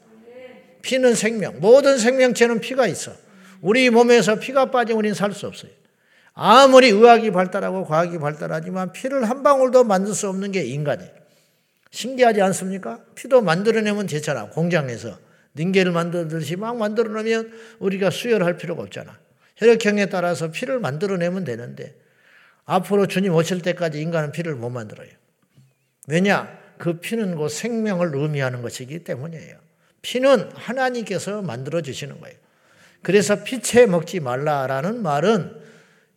피는 0.82 1.14
생명. 1.14 1.60
모든 1.60 1.96
생명체는 1.96 2.58
피가 2.58 2.88
있어. 2.88 3.12
우리 3.60 3.88
몸에서 3.88 4.40
피가 4.40 4.72
빠지면 4.72 4.98
우리는 4.98 5.14
살 5.14 5.32
수 5.32 5.46
없어요. 5.46 5.70
아무리 6.34 6.88
의학이 6.88 7.30
발달하고 7.32 7.84
과학이 7.84 8.18
발달하지만 8.18 8.92
피를 8.92 9.28
한 9.28 9.42
방울도 9.42 9.84
만들 9.84 10.14
수 10.14 10.28
없는 10.28 10.52
게 10.52 10.64
인간이에요. 10.64 11.10
신기하지 11.90 12.40
않습니까? 12.42 13.00
피도 13.14 13.42
만들어내면 13.42 14.06
되잖아. 14.06 14.48
공장에서. 14.48 15.18
닌게를 15.56 15.90
만들듯이 15.92 16.56
막 16.56 16.76
만들어내면 16.76 17.52
우리가 17.80 18.10
수혈할 18.10 18.56
필요가 18.56 18.82
없잖아. 18.82 19.18
혈액형에 19.56 20.06
따라서 20.06 20.50
피를 20.50 20.78
만들어내면 20.78 21.44
되는데 21.44 21.94
앞으로 22.64 23.06
주님 23.06 23.34
오실 23.34 23.62
때까지 23.62 24.00
인간은 24.00 24.32
피를 24.32 24.54
못 24.54 24.70
만들어요. 24.70 25.08
왜냐? 26.06 26.58
그 26.78 26.98
피는 27.00 27.36
그 27.36 27.48
생명을 27.48 28.14
의미하는 28.14 28.62
것이기 28.62 29.04
때문이에요. 29.04 29.56
피는 30.02 30.50
하나님께서 30.54 31.42
만들어 31.42 31.82
주시는 31.82 32.20
거예요. 32.20 32.36
그래서 33.02 33.42
피채 33.42 33.86
먹지 33.86 34.20
말라라는 34.20 35.02
말은 35.02 35.59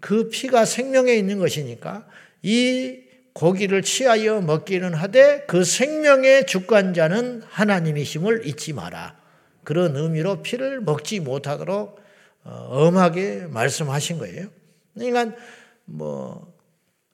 그 0.03 0.27
피가 0.27 0.65
생명에 0.65 1.13
있는 1.13 1.39
것이니까 1.39 2.05
이 2.41 2.99
고기를 3.31 3.83
취하여 3.83 4.41
먹기는 4.41 4.93
하되 4.93 5.45
그 5.47 5.63
생명의 5.63 6.45
주관자는 6.45 7.43
하나님이심을 7.47 8.45
잊지 8.45 8.73
마라. 8.73 9.15
그런 9.63 9.95
의미로 9.95 10.41
피를 10.41 10.81
먹지 10.81 11.21
못하도록 11.21 12.01
어, 12.43 12.67
엄하게 12.69 13.47
말씀하신 13.49 14.17
거예요. 14.17 14.49
그러니까 14.93 15.37
뭐 15.85 16.53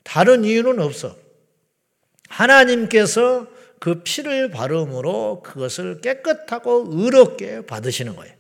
다른 0.01 0.43
이유는 0.43 0.79
없어. 0.79 1.15
하나님께서 2.27 3.46
그 3.79 4.01
피를 4.03 4.50
바름으로 4.50 5.43
그것을 5.43 6.01
깨끗하고 6.01 6.88
의롭게 6.89 7.67
받으시는 7.67 8.15
거예요. 8.15 8.38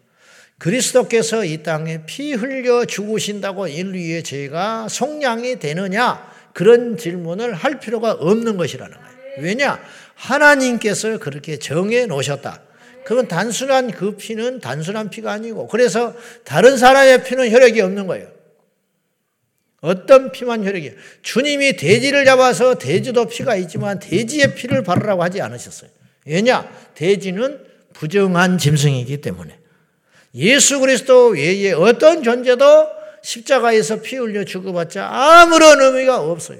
그리스도께서 0.59 1.45
이 1.45 1.63
땅에 1.63 2.05
피 2.05 2.33
흘려 2.33 2.85
죽으신다고 2.85 3.67
인류의 3.67 4.23
죄가 4.23 4.87
속량이 4.89 5.59
되느냐? 5.59 6.29
그런 6.53 6.97
질문을 6.97 7.53
할 7.53 7.79
필요가 7.79 8.11
없는 8.11 8.57
것이라는 8.57 8.93
거예요. 8.93 9.09
왜냐? 9.39 9.81
하나님께서 10.15 11.17
그렇게 11.17 11.57
정해 11.57 12.05
놓으셨다. 12.05 12.61
그건 13.05 13.27
단순한 13.27 13.91
그 13.91 14.17
피는 14.17 14.59
단순한 14.59 15.09
피가 15.09 15.31
아니고 15.31 15.67
그래서 15.67 16.13
다른 16.43 16.77
사람의 16.77 17.23
피는 17.23 17.49
혈액이 17.49 17.79
없는 17.81 18.07
거예요. 18.07 18.27
어떤 19.81 20.33
피만 20.33 20.65
혈액이에요. 20.65 20.93
주님이 21.21 21.77
돼지를 21.77 22.25
잡아서 22.25 22.75
돼지도 22.75 23.25
피가 23.25 23.55
있지만 23.55 23.99
돼지의 23.99 24.55
피를 24.55 24.83
바르라고 24.83 25.23
하지 25.23 25.41
않으셨어요. 25.41 25.89
왜냐? 26.25 26.69
돼지는 26.95 27.63
부정한 27.93 28.57
짐승이기 28.57 29.21
때문에. 29.21 29.58
예수 30.35 30.79
그리스도 30.79 31.29
외에 31.29 31.71
어떤 31.71 32.23
존재도 32.23 32.65
십자가에서 33.21 34.01
피 34.01 34.15
흘려 34.17 34.43
죽어봤자 34.43 35.05
아무런 35.05 35.81
의미가 35.81 36.19
없어요. 36.21 36.59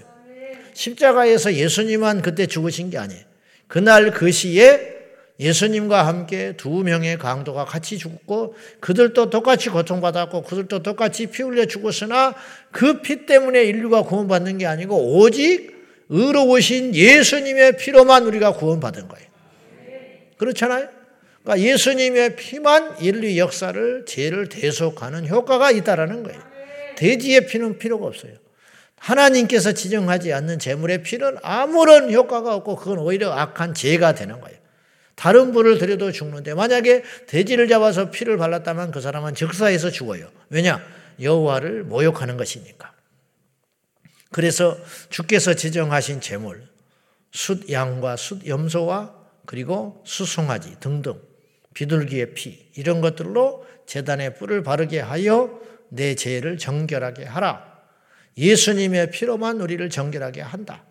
십자가에서 0.73 1.53
예수님만 1.53 2.21
그때 2.21 2.45
죽으신 2.47 2.89
게 2.89 2.97
아니에요. 2.97 3.21
그날 3.67 4.11
그 4.11 4.31
시에 4.31 4.97
예수님과 5.39 6.05
함께 6.05 6.53
두 6.57 6.69
명의 6.83 7.17
강도가 7.17 7.63
같이 7.63 7.97
죽고 7.97 8.55
그들도 8.81 9.29
똑같이 9.29 9.69
고통받았고 9.69 10.43
그들도 10.43 10.83
똑같이 10.83 11.27
피 11.27 11.43
흘려 11.43 11.65
죽었으나 11.65 12.35
그 12.71 13.01
피 13.01 13.25
때문에 13.25 13.63
인류가 13.63 14.01
구원받는 14.01 14.57
게 14.57 14.65
아니고 14.65 15.17
오직 15.17 15.79
의로우신 16.09 16.93
예수님의 16.95 17.77
피로만 17.77 18.25
우리가 18.25 18.53
구원받은 18.53 19.07
거예요. 19.07 19.27
그렇잖아요? 20.37 20.89
그러니까 21.49 21.67
예수님의 21.67 22.35
피만 22.35 22.97
인류 23.01 23.35
역사를 23.37 24.05
죄를 24.05 24.49
대속하는 24.49 25.27
효과가 25.27 25.71
있다라는 25.71 26.21
거예요. 26.21 26.39
돼지의 26.95 27.47
피는 27.47 27.79
필요가 27.79 28.05
없어요. 28.05 28.33
하나님께서 28.97 29.71
지정하지 29.71 30.31
않는 30.31 30.59
재물의 30.59 31.01
피는 31.01 31.37
아무런 31.41 32.13
효과가 32.13 32.53
없고 32.53 32.75
그건 32.75 32.99
오히려 32.99 33.31
악한 33.31 33.73
죄가 33.73 34.13
되는 34.13 34.39
거예요. 34.39 34.59
다른 35.15 35.51
불을 35.51 35.79
들여도 35.79 36.11
죽는데 36.11 36.53
만약에 36.53 37.03
돼지를 37.25 37.67
잡아서 37.67 38.11
피를 38.11 38.37
발랐다면 38.37 38.91
그 38.91 39.01
사람은 39.01 39.33
즉사해서 39.33 39.89
죽어요. 39.89 40.29
왜냐? 40.49 40.79
여호와를 41.19 41.83
모욕하는 41.83 42.37
것이니까. 42.37 42.93
그래서 44.31 44.77
주께서 45.09 45.55
지정하신 45.55 46.21
재물, 46.21 46.67
숫 47.31 47.71
양과 47.71 48.17
숫 48.17 48.45
염소와 48.45 49.15
그리고 49.47 50.03
수송아지 50.05 50.75
등등 50.79 51.28
비둘기의 51.79 52.33
피 52.33 52.59
이런 52.75 52.99
것들로 52.99 53.65
재단에 53.85 54.33
뿔을 54.33 54.63
바르게 54.63 54.99
하여 54.99 55.61
내 55.87 56.13
죄를 56.13 56.57
정결하게 56.57 57.23
하라. 57.23 57.65
예수님의 58.37 59.11
피로만 59.11 59.61
우리를 59.61 59.89
정결하게 59.89 60.41
한다. 60.41 60.83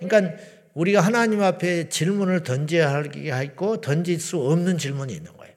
그러니까 0.00 0.36
우리가 0.74 1.00
하나님 1.00 1.42
앞에 1.42 1.88
질문을 1.88 2.42
던져야 2.42 3.04
하고 3.30 3.80
던질 3.80 4.18
수 4.18 4.38
없는 4.38 4.78
질문이 4.78 5.12
있는 5.12 5.32
거예요. 5.36 5.54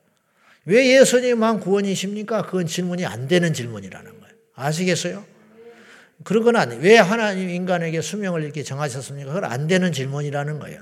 왜 0.65 0.99
예수님만 0.99 1.61
구원이십니까? 1.61 2.43
그건 2.43 2.67
질문이 2.67 3.07
안 3.07 3.27
되는 3.27 3.53
질문이라는 3.53 4.19
거예요. 4.19 4.35
아시겠어요? 4.53 5.25
그런 6.23 6.43
건 6.43 6.57
아니에요. 6.57 6.81
왜 6.81 6.97
하나님 6.97 7.49
인간에게 7.49 8.01
수명을 8.01 8.43
이렇게 8.43 8.61
정하셨습니까? 8.61 9.33
그건 9.33 9.51
안 9.51 9.65
되는 9.65 9.91
질문이라는 9.91 10.59
거예요. 10.59 10.81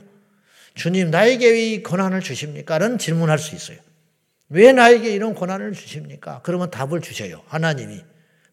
주님, 0.75 1.09
나에게 1.09 1.51
왜 1.51 1.81
권한을 1.81 2.19
주십니까? 2.19 2.77
라는 2.77 2.97
질문할 2.97 3.39
수 3.39 3.55
있어요. 3.55 3.77
왜 4.53 4.71
나에게 4.71 5.09
이런 5.11 5.33
권한을 5.33 5.73
주십니까? 5.73 6.41
그러면 6.43 6.69
답을 6.71 7.01
주셔요. 7.01 7.41
하나님이. 7.47 8.01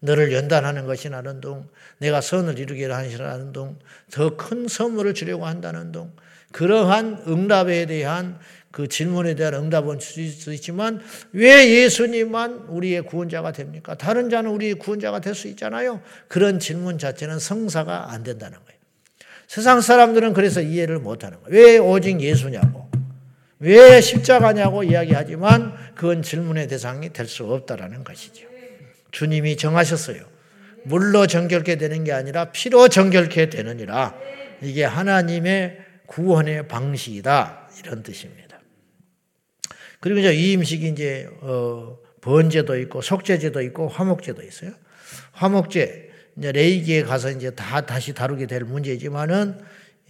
너를 0.03 0.33
연단하는 0.33 0.87
것이 0.87 1.11
나는 1.11 1.41
동, 1.43 1.69
내가 1.99 2.23
선을 2.23 2.59
이루게 2.59 2.87
하시라는 2.87 3.53
동, 3.53 3.79
더 4.11 4.35
큰 4.35 4.67
선물을 4.67 5.13
주려고 5.13 5.45
한다는 5.45 5.93
동, 5.93 6.11
그러한 6.53 7.25
응답에 7.29 7.85
대한 7.85 8.39
그 8.71 8.89
질문에 8.89 9.35
대한 9.35 9.53
응답은 9.55 9.99
줄 9.99 10.31
수 10.31 10.55
있지만 10.55 11.03
왜 11.33 11.69
예수님만 11.83 12.67
우리의 12.69 13.03
구원자가 13.03 13.53
됩니까? 13.53 13.95
다른 13.95 14.31
자는 14.31 14.51
우리의 14.53 14.75
구원자가 14.75 15.21
될 15.21 15.35
수 15.35 15.49
있잖아요. 15.49 16.01
그런 16.29 16.59
질문 16.59 16.97
자체는 16.97 17.39
성사가 17.39 18.11
안 18.11 18.23
된다는 18.23 18.57
거예요. 18.65 18.81
세상 19.49 19.81
사람들은 19.83 20.33
그래서 20.33 20.63
이해를 20.63 20.99
못 20.99 21.25
하는 21.25 21.43
거예요. 21.43 21.55
왜 21.55 21.77
오직 21.79 22.21
예수냐고. 22.23 22.89
왜 23.61 24.01
십자가냐고 24.01 24.83
이야기하지만 24.83 25.75
그건 25.95 26.23
질문의 26.23 26.67
대상이 26.67 27.13
될 27.13 27.27
수 27.27 27.45
없다라는 27.45 28.05
것이죠. 28.05 28.49
주님이 29.13 29.57
정하셨어요. 29.57 30.25
물로 30.85 31.27
정결케 31.27 31.77
되는 31.77 32.05
게 32.05 32.13
아니라 32.13 32.47
피로 32.53 32.89
정결케 32.89 33.51
되느니라. 33.51 34.15
이게 34.63 34.85
하나님의 34.85 35.79
구원의 36.07 36.69
방식이다. 36.69 37.69
이런 37.79 38.03
뜻입니다. 38.03 38.59
그리고 40.01 40.21
이제 40.21 40.35
이 40.35 40.57
음식이 40.57 40.89
이제 40.89 41.29
어 41.43 41.99
번제도 42.23 42.79
있고 42.79 43.03
속죄제도 43.03 43.61
있고 43.63 43.89
화목제도 43.89 44.43
있어요. 44.43 44.73
화목제 45.33 46.11
이제 46.39 46.53
레이기에 46.53 47.03
가서 47.03 47.31
이제 47.31 47.51
다 47.51 47.83
다시 47.83 48.15
다루게 48.15 48.47
될 48.47 48.65
문제지만은 48.65 49.59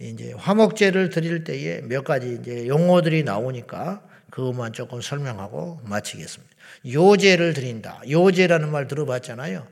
이제 0.01 0.33
화목제를 0.35 1.09
드릴 1.09 1.43
때에 1.43 1.81
몇 1.81 2.03
가지 2.03 2.37
이제 2.41 2.67
용어들이 2.67 3.23
나오니까 3.23 4.03
그것만 4.31 4.73
조금 4.73 5.01
설명하고 5.01 5.81
마치겠습니다. 5.83 6.51
요제를 6.91 7.53
드린다. 7.53 8.01
요제라는 8.09 8.71
말 8.71 8.87
들어봤잖아요. 8.87 9.67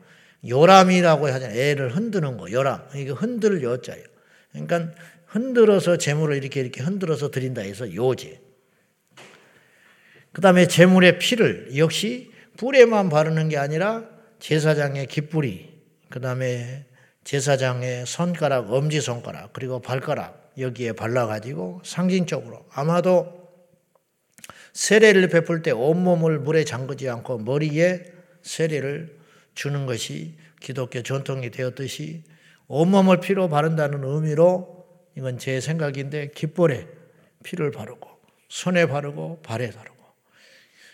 요람이라고 0.47 1.27
하잖아요. 1.27 1.59
애를 1.59 1.95
흔드는 1.95 2.37
거, 2.37 2.51
요람. 2.51 2.83
이게 2.95 3.11
흔들 3.11 3.63
요자예요. 3.63 4.05
그러니까 4.51 4.91
흔들어서 5.25 5.97
재물을 5.97 6.35
이렇게 6.35 6.61
이렇게 6.61 6.81
흔들어서 6.81 7.31
드린다 7.31 7.61
해서 7.61 7.93
요제. 7.93 8.41
그 10.31 10.41
다음에 10.41 10.67
재물의 10.67 11.19
피를 11.19 11.75
역시 11.77 12.31
불에만 12.57 13.09
바르는 13.09 13.49
게 13.49 13.57
아니라 13.57 14.03
제사장의 14.39 15.07
깃뿌리, 15.07 15.69
그 16.09 16.19
다음에 16.19 16.85
제사장의 17.23 18.05
손가락, 18.05 18.71
엄지손가락, 18.71 19.53
그리고 19.53 19.79
발가락 19.79 20.53
여기에 20.57 20.93
발라가지고 20.93 21.81
상징적으로 21.83 22.65
아마도 22.71 23.39
세례를 24.73 25.29
베풀 25.29 25.61
때 25.61 25.71
온몸을 25.71 26.39
물에 26.39 26.63
잠그지 26.63 27.09
않고 27.09 27.39
머리에 27.39 28.05
세례를 28.41 29.17
주는 29.53 29.85
것이 29.85 30.37
기독교 30.59 31.01
전통이 31.01 31.51
되었듯이 31.51 32.23
온몸을 32.67 33.19
피로 33.19 33.49
바른다는 33.49 34.03
의미로 34.03 34.85
이건 35.17 35.37
제 35.37 35.59
생각인데 35.59 36.31
깃볼에 36.31 36.87
피를 37.43 37.71
바르고 37.71 38.07
손에 38.47 38.85
바르고 38.85 39.41
발에 39.41 39.71
바르고 39.71 39.97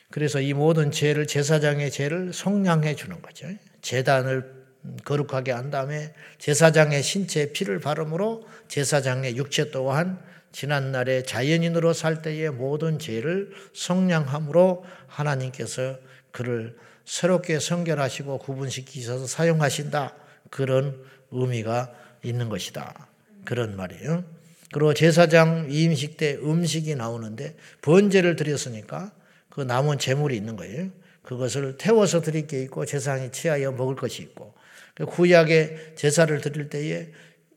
그래서 0.09 0.39
이 0.39 0.53
모든 0.53 0.91
죄를 0.91 1.27
제사장의 1.27 1.91
죄를 1.91 2.31
속량해 2.31 2.95
주는 2.95 3.21
거죠. 3.21 3.47
재단을 3.81 4.64
거룩하게 5.03 5.51
한 5.51 5.69
다음에 5.69 6.13
제사장의 6.39 7.03
신체에 7.03 7.51
피를 7.51 7.79
바름으로 7.79 8.47
제사장의 8.67 9.37
육체 9.37 9.71
또한 9.71 10.19
지난날에 10.51 11.23
자연인으로 11.23 11.93
살 11.93 12.21
때의 12.21 12.49
모든 12.49 12.97
죄를 12.97 13.51
성량함으로 13.73 14.85
하나님께서 15.07 15.97
그를 16.31 16.77
새롭게 17.03 17.59
성결하시고 17.59 18.39
구분시키셔서 18.39 19.27
사용하신다. 19.27 20.13
그런 20.49 21.03
의미가 21.31 21.93
있는 22.23 22.49
것이다. 22.49 23.07
그런 23.43 23.75
말이에요. 23.75 24.23
그리고 24.71 24.93
제사장 24.93 25.67
위임식 25.67 26.17
때 26.17 26.35
음식이 26.35 26.95
나오는데 26.95 27.55
번제를 27.81 28.35
드렸으니까 28.35 29.11
그 29.49 29.61
남은 29.61 29.99
재물이 29.99 30.35
있는 30.35 30.55
거예요. 30.55 30.89
그것을 31.21 31.77
태워서 31.77 32.21
드릴 32.21 32.47
게 32.47 32.61
있고 32.63 32.85
제사장이 32.85 33.31
취하여 33.31 33.71
먹을 33.71 33.95
것이 33.95 34.21
있고 34.21 34.53
그 34.53 34.54
구약의 35.03 35.95
제사를 35.95 36.39
드릴 36.41 36.69
때에 36.69 37.09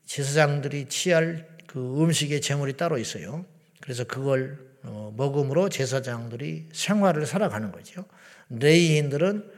제사장들이 0.05 0.89
취할 0.89 1.47
그 1.67 2.03
음식의 2.03 2.41
재물이 2.41 2.73
따로 2.73 2.97
있어요. 2.97 3.45
그래서 3.79 4.03
그걸 4.03 4.69
어, 4.83 5.13
먹음으로 5.15 5.69
제사장들이 5.69 6.69
생활을 6.73 7.25
살아가는 7.25 7.71
거죠. 7.71 8.05
레이인들은 8.49 9.51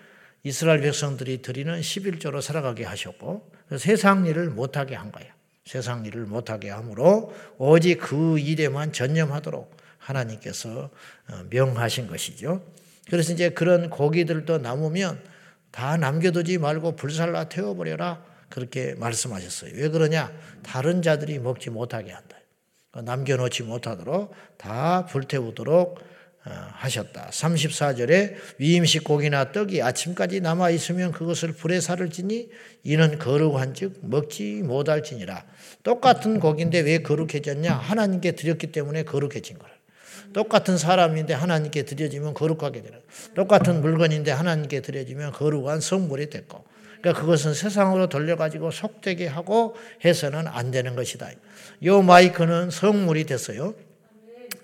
이스라엘 0.43 0.81
백성들이 0.81 1.41
드리는 1.41 1.79
11조로 1.79 2.41
살아가게 2.41 2.83
하셨고 2.83 3.51
세상 3.77 4.25
일을 4.25 4.49
못하게 4.49 4.95
한 4.95 5.11
거예요. 5.11 5.31
세상 5.65 6.05
일을 6.05 6.25
못하게 6.25 6.69
하므로 6.69 7.33
오직 7.57 7.99
그 7.99 8.39
일에만 8.39 8.91
전념하도록 8.91 9.77
하나님께서 9.99 10.89
어, 11.29 11.43
명하신 11.49 12.07
것이죠. 12.07 12.65
그래서 13.09 13.33
이제 13.33 13.49
그런 13.49 13.89
고기들도 13.89 14.57
남으면 14.59 15.21
다 15.71 15.97
남겨두지 15.97 16.57
말고 16.57 16.95
불살라 16.95 17.49
태워버려라. 17.49 18.23
그렇게 18.49 18.93
말씀하셨어요. 18.95 19.71
왜 19.75 19.89
그러냐? 19.89 20.31
다른 20.61 21.01
자들이 21.01 21.39
먹지 21.39 21.69
못하게 21.69 22.11
한다. 22.11 22.37
남겨놓지 22.93 23.63
못하도록 23.63 24.33
다 24.57 25.05
불태우도록 25.05 25.99
어, 26.43 26.49
하셨다. 26.49 27.29
34절에 27.29 28.33
위임식 28.57 29.03
고기나 29.03 29.51
떡이 29.51 29.83
아침까지 29.83 30.41
남아 30.41 30.71
있으면 30.71 31.11
그것을 31.11 31.53
불에 31.53 31.79
살을 31.79 32.09
지니 32.09 32.49
이는 32.83 33.19
거룩한즉 33.19 33.99
먹지 34.01 34.63
못할지니라. 34.63 35.45
똑같은 35.83 36.39
고기인데 36.39 36.79
왜 36.79 37.03
거룩해졌냐? 37.03 37.71
하나님께 37.71 38.31
드렸기 38.31 38.71
때문에 38.71 39.03
거룩해진 39.03 39.59
거라. 39.59 39.71
똑같은 40.33 40.77
사람인데 40.77 41.33
하나님께 41.33 41.83
드려지면 41.83 42.33
거룩하게 42.33 42.81
되는. 42.81 42.99
똑같은 43.35 43.81
물건인데 43.81 44.31
하나님께 44.31 44.81
드려지면 44.81 45.31
거룩한 45.31 45.81
성물이 45.81 46.29
됐고. 46.29 46.63
그러니까 47.01 47.21
그것은 47.21 47.53
세상으로 47.53 48.09
돌려가지고 48.09 48.71
속되게 48.71 49.27
하고 49.27 49.75
해서는 50.05 50.47
안 50.47 50.71
되는 50.71 50.95
것이다. 50.95 51.29
요 51.85 52.01
마이크는 52.01 52.69
성물이 52.69 53.25
됐어요. 53.25 53.73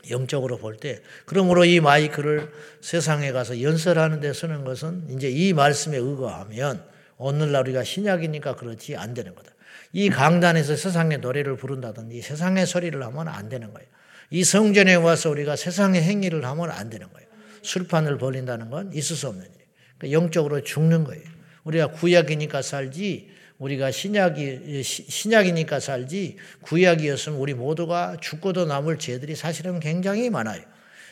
영적으로 0.10 0.58
볼 0.58 0.78
때. 0.78 1.02
그러므로 1.26 1.66
이 1.66 1.80
마이크를 1.80 2.52
세상에 2.82 3.32
가서 3.32 3.62
연설하는 3.62 4.22
데 4.22 4.32
쓰는 4.34 4.64
것은 4.64 5.08
이제 5.10 5.30
이 5.30 5.54
말씀에 5.54 5.98
의거하면 5.98 6.84
오늘날 7.18 7.64
우리가 7.64 7.84
신약이니까 7.84 8.56
그렇지 8.56 8.96
안 8.96 9.14
되는 9.14 9.34
거다. 9.36 9.52
이 9.94 10.10
강단에서 10.10 10.76
세상의 10.76 11.20
노래를 11.20 11.56
부른다든지 11.58 12.22
세상의 12.22 12.68
소리를 12.68 13.02
하면 13.04 13.28
안 13.28 13.50
되는 13.50 13.74
거예요. 13.74 13.88
이 14.30 14.44
성전에 14.44 14.96
와서 14.96 15.30
우리가 15.30 15.56
세상의 15.56 16.02
행위를 16.02 16.44
하면 16.46 16.70
안 16.72 16.90
되는 16.90 17.08
거예요. 17.12 17.28
술판을 17.62 18.18
벌린다는 18.18 18.70
건 18.70 18.92
있을 18.94 19.16
수 19.16 19.28
없는 19.28 19.44
일이에요. 19.44 19.68
그러니까 19.98 20.18
영적으로 20.18 20.64
죽는 20.64 21.04
거예요. 21.04 21.24
우리가 21.64 21.88
구약이니까 21.92 22.62
살지 22.62 23.30
우리가 23.58 23.92
신약이 23.92 24.84
신약이니까 24.84 25.80
살지 25.80 26.38
구약이었으면 26.62 27.40
우리 27.40 27.54
모두가 27.54 28.18
죽고도 28.22 28.66
남을 28.66 29.00
죄들이 29.00 29.36
사실은 29.36 29.80
굉장히 29.80 30.30
많아요. 30.30 30.62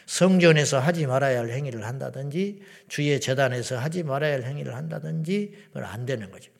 성전에서 0.05 0.79
하지 0.79 1.07
말아야 1.07 1.39
할 1.39 1.49
행위를 1.49 1.83
한다든지 1.85 2.61
주의 2.87 3.19
재단에서 3.19 3.77
하지 3.77 4.03
말아야 4.03 4.33
할 4.33 4.43
행위를 4.43 4.75
한다든지 4.75 5.53
그건 5.73 5.85
안 5.85 6.05
되는 6.05 6.29
거죠. 6.29 6.51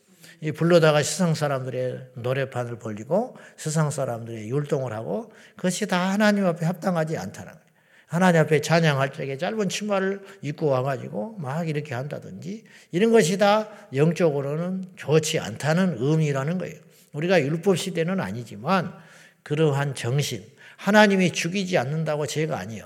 이 0.46 0.52
불러다가 0.52 1.02
세상 1.02 1.34
사람들의 1.34 2.12
노래판을 2.18 2.78
벌리고 2.78 3.36
세상 3.58 3.90
사람들의 3.90 4.48
율동을 4.48 4.94
하고 4.94 5.34
그것이 5.56 5.88
다 5.88 6.12
하나님 6.12 6.46
앞에 6.46 6.68
합당하지 6.68 7.18
않다는 7.18 7.52
거예요. 7.52 7.66
하나님 8.06 8.42
앞에 8.42 8.62
찬양할 8.62 9.12
적에 9.12 9.40
짧은 9.40 9.70
치마를 9.70 10.22
입고 10.44 10.68
와가지고 10.68 11.38
막 11.40 11.68
이렇게 11.68 11.96
한다든지 11.96 12.64
이런 12.92 13.12
것이 13.12 13.40
다 13.40 13.70
영적으로는 13.96 14.90
좋지 14.96 15.40
않다는 15.40 15.96
의미라는 15.98 16.60
거예요. 16.60 16.76
우리가 17.14 17.42
율법 17.42 17.80
시대는 17.80 18.20
아니지만 18.20 18.94
그러한 19.42 19.96
정신, 19.96 20.44
하나님이 20.78 21.32
죽이지 21.32 21.80
않는다고 21.80 22.28
죄가 22.28 22.60
아니에요. 22.60 22.86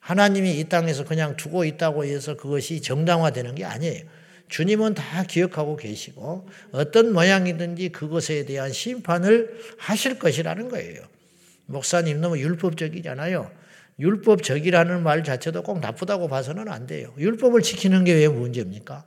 하나님이 0.00 0.58
이 0.60 0.64
땅에서 0.64 1.06
그냥 1.06 1.38
두고 1.38 1.64
있다고 1.64 2.04
해서 2.04 2.36
그것이 2.36 2.82
정당화되는 2.82 3.54
게 3.54 3.64
아니에요. 3.64 4.04
주님은 4.48 4.94
다 4.94 5.24
기억하고 5.24 5.76
계시고 5.76 6.48
어떤 6.72 7.12
모양이든지 7.12 7.90
그것에 7.90 8.44
대한 8.46 8.72
심판을 8.72 9.58
하실 9.78 10.18
것이라는 10.18 10.68
거예요. 10.68 11.02
목사님 11.66 12.20
너무 12.20 12.38
율법적이잖아요. 12.38 13.50
율법적이라는 13.98 15.02
말 15.02 15.24
자체도 15.24 15.62
꼭 15.62 15.80
나쁘다고 15.80 16.28
봐서는 16.28 16.68
안 16.68 16.86
돼요. 16.86 17.12
율법을 17.18 17.62
지키는 17.62 18.04
게 18.04 18.14
왜 18.14 18.28
문제입니까? 18.28 19.04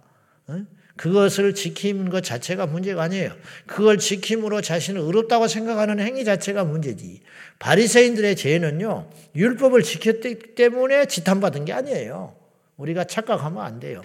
그것을 0.98 1.56
지키는 1.56 2.10
것 2.10 2.22
자체가 2.24 2.68
문제가 2.68 3.04
아니에요. 3.04 3.32
그걸 3.66 3.98
지킴으로 3.98 4.62
자신을 4.62 5.02
의롭다고 5.02 5.48
생각하는 5.48 6.00
행위 6.00 6.24
자체가 6.24 6.66
문제지. 6.66 7.22
바리새인들의 7.58 8.36
죄는요. 8.36 9.10
율법을 9.36 9.82
지켰기 9.82 10.54
때문에 10.56 11.06
지탄받은 11.06 11.66
게 11.66 11.74
아니에요. 11.74 12.36
우리가 12.78 13.06
착각하면 13.06 13.64
안 13.64 13.80
돼요. 13.80 14.04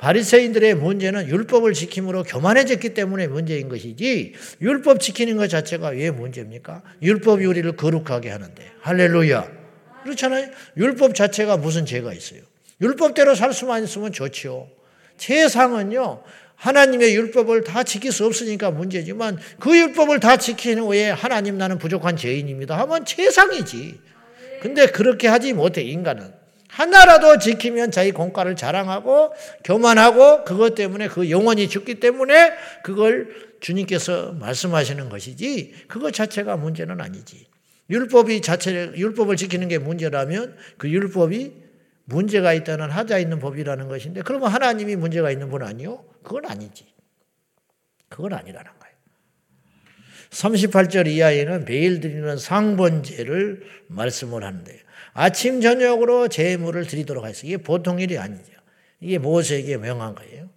바리새인들의 0.00 0.76
문제는 0.76 1.28
율법을 1.28 1.74
지킴으로 1.74 2.22
교만해졌기 2.22 2.94
때문에 2.94 3.26
문제인 3.26 3.68
것이지 3.68 4.32
율법 4.62 4.98
지키는 4.98 5.36
것 5.36 5.48
자체가 5.48 5.88
왜 5.88 6.10
문제입니까? 6.10 6.82
율법이 7.02 7.44
우리를 7.44 7.70
거룩하게 7.76 8.30
하는데 8.30 8.72
할렐루야. 8.80 9.46
그렇잖아요. 10.04 10.48
율법 10.78 11.14
자체가 11.14 11.58
무슨 11.58 11.84
죄가 11.84 12.14
있어요. 12.14 12.40
율법대로 12.80 13.34
살 13.34 13.52
수만 13.52 13.84
있으면 13.84 14.10
좋지요. 14.10 14.68
세상은요. 15.18 16.22
하나님의 16.54 17.14
율법을 17.16 17.64
다 17.64 17.82
지킬 17.82 18.10
수 18.10 18.24
없으니까 18.24 18.70
문제지만 18.70 19.38
그 19.58 19.76
율법을 19.76 20.18
다 20.20 20.38
지키는 20.38 20.82
후에 20.82 21.10
하나님 21.10 21.58
나는 21.58 21.76
부족한 21.76 22.16
죄인입니다 22.16 22.78
하면 22.78 23.04
세상이지. 23.06 24.00
근데 24.62 24.86
그렇게 24.86 25.28
하지 25.28 25.52
못해 25.52 25.82
인간은. 25.82 26.39
하나라도 26.70 27.38
지키면 27.38 27.90
자기 27.90 28.12
공과를 28.12 28.56
자랑하고 28.56 29.32
교만하고 29.64 30.44
그것 30.44 30.74
때문에 30.74 31.08
그 31.08 31.30
영혼이 31.30 31.68
죽기 31.68 32.00
때문에 32.00 32.52
그걸 32.82 33.28
주님께서 33.60 34.32
말씀하시는 34.32 35.08
것이지 35.08 35.74
그것 35.88 36.12
자체가 36.14 36.56
문제는 36.56 37.00
아니지. 37.00 37.48
율법이 37.90 38.40
자체 38.40 38.92
율법을 38.94 39.36
지키는 39.36 39.68
게 39.68 39.78
문제라면 39.78 40.56
그 40.78 40.88
율법이 40.88 41.52
문제가 42.04 42.52
있다는 42.54 42.90
하자 42.90 43.18
있는 43.18 43.40
법이라는 43.40 43.88
것인데 43.88 44.22
그러면 44.22 44.50
하나님이 44.50 44.96
문제가 44.96 45.30
있는 45.30 45.50
분 45.50 45.62
아니요? 45.62 46.04
그건 46.22 46.46
아니지. 46.46 46.86
그건 48.08 48.32
아니라는 48.32 48.70
거예요. 48.78 48.94
38절 50.30 51.08
이하에는 51.08 51.64
매일 51.64 52.00
드리는 52.00 52.36
상번제를 52.36 53.62
말씀을 53.88 54.44
하는데요. 54.44 54.78
아침 55.12 55.60
저녁으로 55.60 56.28
제물을 56.28 56.86
드리도록 56.86 57.24
하였어요. 57.24 57.46
이게 57.48 57.56
보통 57.56 58.00
일이 58.00 58.18
아니죠. 58.18 58.52
이게 59.00 59.18
모세에게 59.18 59.76
명한 59.76 60.14
거예요. 60.14 60.48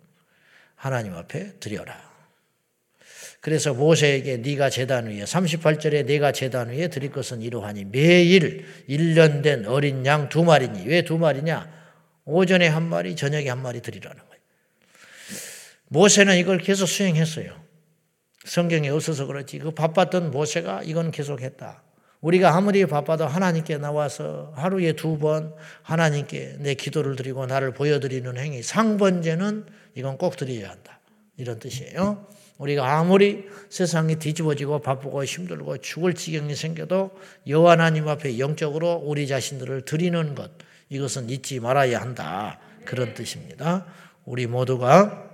하나님 0.75 1.13
앞에 1.13 1.53
드려라. 1.59 2.13
그래서 3.39 3.73
모세에게 3.73 4.37
네가 4.37 4.69
제단 4.69 5.07
위에 5.07 5.23
38절에 5.23 6.05
네가 6.05 6.31
제단 6.31 6.69
위에 6.69 6.87
드릴 6.87 7.11
것은 7.11 7.41
이러하니 7.41 7.85
매일 7.85 8.65
1년 8.87 9.41
된 9.43 9.65
어린 9.65 10.05
양 10.05 10.29
두 10.29 10.43
마리니 10.43 10.87
왜 10.87 11.01
두 11.01 11.17
마리냐? 11.17 11.83
오전에 12.25 12.67
한 12.69 12.83
마리, 12.83 13.17
저녁에 13.17 13.49
한 13.49 13.61
마리 13.61 13.81
드리라는 13.81 14.17
거예요. 14.17 14.41
모세는 15.89 16.37
이걸 16.37 16.57
계속 16.57 16.85
수행했어요. 16.85 17.61
성경에 18.45 18.87
없어서 18.89 19.25
그렇지. 19.25 19.59
그 19.59 19.71
바빴던 19.71 20.31
모세가 20.31 20.83
이건 20.83 21.11
계속했다. 21.11 21.83
우리가 22.23 22.55
아무리 22.55 22.85
바빠도 22.85 23.27
하나님께 23.27 23.77
나와서 23.77 24.53
하루에 24.55 24.93
두 24.93 25.17
번 25.17 25.53
하나님께 25.83 26.57
내 26.59 26.73
기도를 26.73 27.15
드리고 27.15 27.45
나를 27.45 27.71
보여드리는 27.73 28.37
행위, 28.37 28.63
상번제는 28.63 29.65
이건 29.95 30.17
꼭 30.17 30.35
드려야 30.37 30.71
한다. 30.71 30.99
이런 31.37 31.59
뜻이에요. 31.59 32.25
우리가 32.57 32.97
아무리 32.97 33.45
세상이 33.69 34.17
뒤집어지고 34.17 34.79
바쁘고 34.79 35.23
힘들고 35.23 35.77
죽을 35.77 36.13
지경이 36.13 36.55
생겨도 36.55 37.11
여호와 37.47 37.73
하나님 37.73 38.07
앞에 38.07 38.39
영적으로 38.39 38.93
우리 39.03 39.27
자신들을 39.27 39.81
드리는 39.83 40.33
것 40.35 40.51
이것은 40.89 41.29
잊지 41.29 41.59
말아야 41.59 41.99
한다. 41.99 42.59
그런 42.85 43.13
뜻입니다. 43.13 43.85
우리 44.25 44.47
모두가 44.47 45.29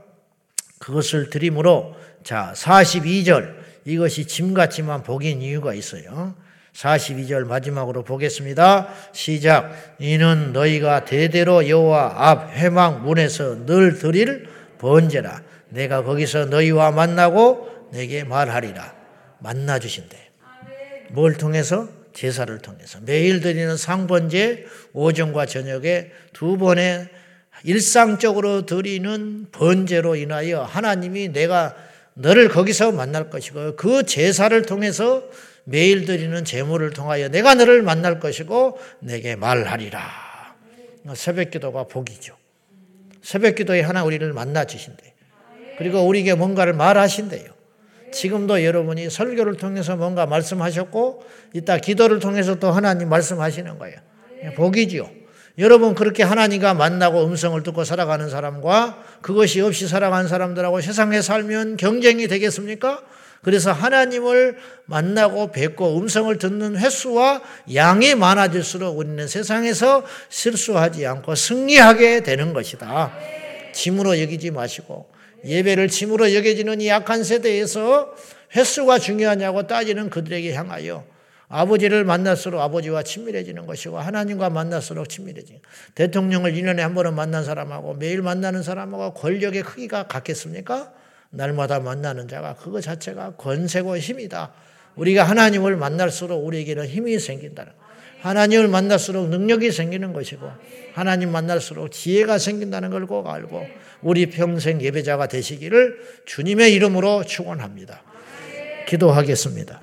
그것을 0.79 1.29
드림으로 1.29 1.95
자 2.23 2.53
42절 2.55 3.59
이것이 3.85 4.25
짐같지만 4.25 5.03
복인 5.03 5.41
이유가 5.41 5.73
있어요. 5.73 6.35
42절 6.73 7.45
마지막으로 7.45 8.03
보겠습니다. 8.03 8.89
시작. 9.11 9.95
이는 9.99 10.53
너희가 10.53 11.05
대대로 11.05 11.67
여호와 11.67 12.13
앞 12.17 12.53
회막 12.53 13.03
문에서 13.03 13.65
늘 13.65 13.97
드릴 13.97 14.47
번제라. 14.77 15.41
내가 15.69 16.03
거기서 16.03 16.45
너희와 16.45 16.91
만나고 16.91 17.89
내게 17.91 18.23
말하리라. 18.23 18.93
만나 19.39 19.79
주신대. 19.79 20.17
뭘 21.11 21.35
통해서? 21.35 21.87
제사를 22.13 22.57
통해서. 22.59 22.99
매일 23.05 23.39
드리는 23.39 23.77
상번제 23.77 24.65
오전과 24.93 25.45
저녁에 25.45 26.11
두 26.33 26.57
번의 26.57 27.07
일상적으로 27.63 28.65
드리는 28.65 29.47
번제로 29.51 30.15
인하여 30.15 30.63
하나님이 30.63 31.29
내가 31.29 31.75
너를 32.13 32.49
거기서 32.49 32.91
만날 32.91 33.29
것이고 33.29 33.75
그 33.75 34.03
제사를 34.03 34.61
통해서 34.63 35.23
매일 35.69 36.05
드리는 36.05 36.43
제물을 36.43 36.89
통하여 36.91 37.29
내가 37.29 37.53
너를 37.53 37.83
만날 37.83 38.19
것이고 38.19 38.79
내게 38.99 39.35
말하리라. 39.35 40.01
새벽 41.13 41.51
기도가 41.51 41.83
복이죠. 41.83 42.35
새벽 43.21 43.55
기도에 43.55 43.81
하나 43.81 44.03
우리를 44.03 44.33
만나 44.33 44.65
주신대. 44.65 45.13
그리고 45.77 46.01
우리에게 46.01 46.33
뭔가를 46.33 46.73
말하신대요. 46.73 47.51
지금도 48.11 48.63
여러분이 48.63 49.11
설교를 49.11 49.57
통해서 49.57 49.95
뭔가 49.95 50.25
말씀하셨고 50.25 51.23
이따 51.53 51.77
기도를 51.77 52.19
통해서 52.19 52.55
또 52.55 52.71
하나님 52.71 53.07
말씀하시는 53.09 53.77
거예요. 53.77 53.97
복이지요. 54.55 55.07
여러분 55.59 55.93
그렇게 55.93 56.23
하나님과 56.23 56.73
만나고 56.73 57.25
음성을 57.25 57.61
듣고 57.61 57.83
살아가는 57.83 58.27
사람과 58.29 59.03
그것이 59.21 59.61
없이 59.61 59.87
살아가는 59.87 60.27
사람들하고 60.27 60.81
세상에 60.81 61.21
살면 61.21 61.77
경쟁이 61.77 62.27
되겠습니까? 62.27 63.03
그래서 63.41 63.71
하나님을 63.71 64.57
만나고 64.85 65.51
뵙고 65.51 65.97
음성을 65.97 66.35
듣는 66.37 66.77
횟수와 66.77 67.41
양이 67.73 68.15
많아질수록 68.15 68.97
우리는 68.97 69.27
세상에서 69.27 70.03
실수하지 70.29 71.05
않고 71.05 71.35
승리하게 71.35 72.23
되는 72.23 72.53
것이다. 72.53 73.13
짐으로 73.73 74.19
여기지 74.19 74.51
마시고 74.51 75.09
예배를 75.45 75.87
짐으로 75.87 76.33
여겨지는 76.33 76.81
이 76.81 76.87
약한 76.87 77.23
세대에서 77.23 78.13
횟수가 78.55 78.99
중요하냐고 78.99 79.67
따지는 79.67 80.09
그들에게 80.09 80.53
향하여 80.53 81.05
아버지를 81.47 82.03
만날수록 82.03 82.61
아버지와 82.61 83.03
친밀해지는 83.03 83.65
것이고 83.65 83.97
하나님과 83.97 84.49
만날수록 84.49 85.09
친밀해지는 85.09 85.61
대통령을 85.95 86.53
1년에 86.53 86.77
한 86.79 86.93
번은 86.93 87.15
만난 87.15 87.43
사람하고 87.43 87.95
매일 87.95 88.21
만나는 88.21 88.63
사람하고 88.63 89.13
권력의 89.15 89.63
크기가 89.63 90.03
같겠습니까? 90.07 90.93
날마다 91.31 91.79
만나는 91.79 92.27
자가 92.27 92.55
그거 92.55 92.81
자체가 92.81 93.33
권세고 93.37 93.97
힘이다. 93.97 94.51
우리가 94.95 95.23
하나님을 95.23 95.77
만날수록 95.77 96.45
우리에게는 96.45 96.87
힘이 96.87 97.19
생긴다는 97.19 97.71
하나님을 98.21 98.67
만날수록 98.67 99.29
능력이 99.29 99.71
생기는 99.71 100.11
것이고 100.11 100.49
하나님 100.93 101.31
만날수록 101.31 101.91
지혜가 101.91 102.37
생긴다는 102.37 102.89
걸 102.89 103.05
꼭 103.07 103.27
알고 103.27 103.65
우리 104.01 104.27
평생 104.27 104.81
예배자가 104.81 105.27
되시기를 105.27 105.99
주님의 106.25 106.73
이름으로 106.73 107.23
축원합니다. 107.23 108.03
기도하겠습니다. 108.87 109.81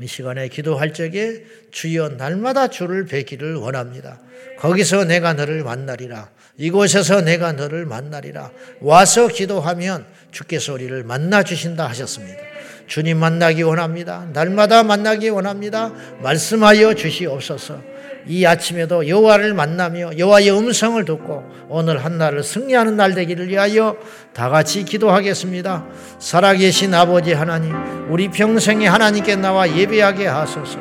이 0.00 0.06
시간에 0.06 0.48
기도할 0.48 0.94
적에 0.94 1.44
주여 1.70 2.10
날마다 2.10 2.68
주를 2.68 3.04
뵙기를 3.04 3.56
원합니다. 3.56 4.18
거기서 4.58 5.04
내가 5.04 5.34
너를 5.34 5.62
만나리라. 5.62 6.30
이곳에서 6.56 7.20
내가 7.20 7.52
너를 7.52 7.86
만나리라. 7.86 8.50
와서 8.80 9.28
기도하면 9.28 10.06
주께서 10.30 10.74
우리를 10.74 11.04
만나 11.04 11.42
주신다 11.42 11.86
하셨습니다. 11.88 12.38
주님 12.86 13.18
만나기 13.18 13.62
원합니다. 13.62 14.26
날마다 14.32 14.82
만나기 14.82 15.28
원합니다. 15.28 15.92
말씀하여 16.22 16.94
주시옵소서. 16.94 17.89
이 18.26 18.44
아침에도 18.44 19.08
여호와를 19.08 19.54
만나며 19.54 20.18
여호와의 20.18 20.50
음성을 20.50 21.04
듣고 21.04 21.44
오늘 21.68 22.04
한날을 22.04 22.42
승리하는 22.42 22.96
날 22.96 23.14
되기를 23.14 23.48
위하여 23.48 23.96
다 24.32 24.48
같이 24.48 24.84
기도하겠습니다. 24.84 25.84
살아계신 26.18 26.94
아버지 26.94 27.32
하나님, 27.32 27.74
우리 28.08 28.28
평생에 28.28 28.86
하나님께 28.86 29.36
나와 29.36 29.74
예배하게 29.74 30.26
하소서. 30.26 30.78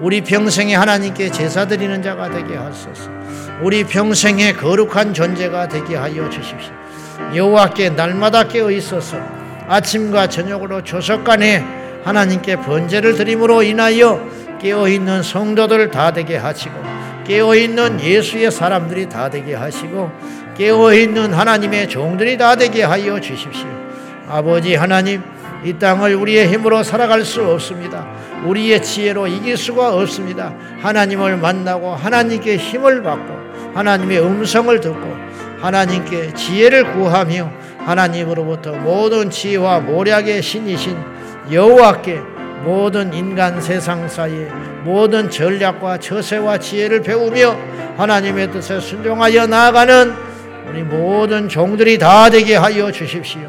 우리 0.00 0.22
평생에 0.22 0.74
하나님께 0.74 1.30
제사 1.30 1.66
드리는 1.66 2.02
자가 2.02 2.30
되게 2.30 2.54
하소서. 2.56 3.10
우리 3.62 3.84
평생에 3.84 4.54
거룩한 4.54 5.12
존재가 5.12 5.68
되게 5.68 5.96
하여 5.96 6.28
주십시오. 6.30 6.72
여호와께 7.34 7.90
날마다 7.90 8.48
깨어 8.48 8.70
있어서 8.70 9.18
아침과 9.68 10.28
저녁으로 10.28 10.82
조석 10.82 11.24
간에 11.24 11.64
하나님께 12.02 12.56
번제를 12.56 13.14
드림으로 13.14 13.62
인하여 13.62 14.26
깨어있는 14.60 15.22
성도들 15.22 15.90
다 15.90 16.12
되게 16.12 16.36
하시고 16.36 16.74
깨어있는 17.26 18.00
예수의 18.00 18.50
사람들이 18.50 19.08
다 19.08 19.30
되게 19.30 19.54
하시고 19.54 20.10
깨어있는 20.56 21.32
하나님의 21.32 21.88
종들이 21.88 22.36
다 22.36 22.56
되게 22.56 22.82
하여 22.82 23.20
주십시오. 23.20 23.68
아버지 24.28 24.74
하나님 24.74 25.22
이 25.64 25.74
땅을 25.74 26.14
우리의 26.14 26.48
힘으로 26.48 26.82
살아갈 26.82 27.24
수 27.24 27.42
없습니다. 27.44 28.06
우리의 28.44 28.82
지혜로 28.82 29.26
이길 29.26 29.56
수가 29.56 29.94
없습니다. 29.94 30.54
하나님을 30.80 31.36
만나고 31.36 31.94
하나님께 31.94 32.56
힘을 32.56 33.02
받고 33.02 33.74
하나님의 33.74 34.20
음성을 34.20 34.80
듣고 34.80 35.16
하나님께 35.60 36.34
지혜를 36.34 36.92
구하며 36.94 37.50
하나님으로부터 37.78 38.72
모든 38.72 39.30
지혜와 39.30 39.80
모략의 39.80 40.42
신이신 40.42 40.96
여호와께 41.50 42.39
모든 42.62 43.12
인간 43.12 43.60
세상 43.60 44.08
사이에 44.08 44.48
모든 44.84 45.30
전략과 45.30 45.98
처세와 45.98 46.58
지혜를 46.58 47.02
배우며 47.02 47.56
하나님의 47.96 48.50
뜻에 48.52 48.80
순종하여 48.80 49.46
나아가는 49.46 50.14
우리 50.68 50.82
모든 50.82 51.48
종들이 51.48 51.98
다 51.98 52.30
되게 52.30 52.56
하여 52.56 52.92
주십시오. 52.92 53.40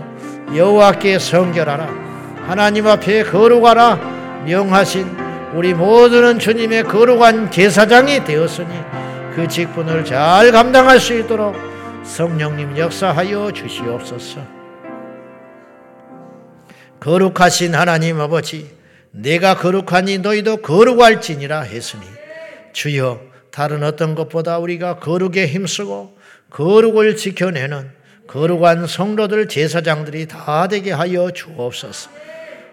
여호와께 0.55 1.19
성결하라. 1.19 1.87
하나님 2.47 2.87
앞에 2.87 3.23
거룩하라. 3.23 3.99
명하신 4.45 5.07
우리 5.53 5.73
모두는 5.73 6.39
주님의 6.39 6.85
거룩한 6.85 7.51
제사장이 7.51 8.23
되었으니 8.23 8.69
그 9.35 9.47
직분을 9.47 10.03
잘 10.03 10.51
감당할 10.51 10.99
수 10.99 11.17
있도록 11.17 11.55
성령님 12.03 12.77
역사하여 12.77 13.51
주시옵소서. 13.51 14.41
거룩하신 16.99 17.75
하나님 17.75 18.19
아버지 18.19 18.80
내가 19.11 19.55
거룩하니 19.55 20.19
너희도 20.19 20.57
거룩할지니라 20.57 21.61
했으니 21.61 22.03
주여 22.73 23.21
다른 23.51 23.83
어떤 23.83 24.15
것보다 24.15 24.57
우리가 24.59 24.99
거룩에 24.99 25.47
힘쓰고 25.47 26.17
거룩을 26.49 27.17
지켜내는 27.17 27.91
거룩한 28.27 28.87
성도들 28.87 29.49
제사장들이 29.49 30.27
다 30.27 30.67
되게 30.69 30.91
하여 30.91 31.31
주옵소서. 31.31 32.09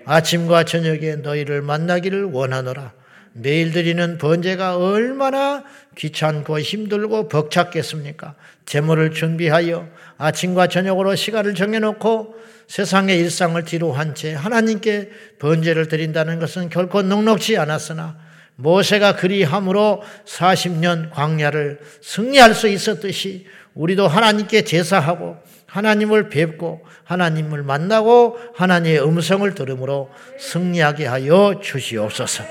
아침과 0.04 0.64
저녁에 0.64 1.16
너희를 1.16 1.62
만나기를 1.62 2.24
원하노라. 2.24 2.92
매일 3.40 3.72
드리는 3.72 4.18
번제가 4.18 4.76
얼마나 4.78 5.64
귀찮고 5.96 6.58
힘들고 6.58 7.28
벅찼겠습니까? 7.28 8.34
제물을 8.66 9.12
준비하여 9.12 9.88
아침과 10.18 10.66
저녁으로 10.66 11.14
시간을 11.14 11.54
정해놓고 11.54 12.34
세상의 12.66 13.18
일상을 13.18 13.62
뒤로 13.64 13.92
한 13.92 14.14
채 14.14 14.34
하나님께 14.34 15.10
번제를 15.38 15.88
드린다는 15.88 16.40
것은 16.40 16.68
결코 16.68 17.02
넉넉지 17.02 17.56
않았으나 17.56 18.18
모세가 18.56 19.14
그리함으로 19.16 20.02
40년 20.26 21.10
광야를 21.10 21.78
승리할 22.02 22.54
수 22.54 22.66
있었듯이 22.68 23.46
우리도 23.74 24.08
하나님께 24.08 24.64
제사하고 24.64 25.36
하나님을 25.68 26.28
뵙고 26.30 26.82
하나님을 27.04 27.62
만나고 27.62 28.38
하나님의 28.56 29.04
음성을 29.04 29.54
들음으로 29.54 30.10
승리하게 30.38 31.06
하여 31.06 31.60
주시옵소서. 31.62 32.44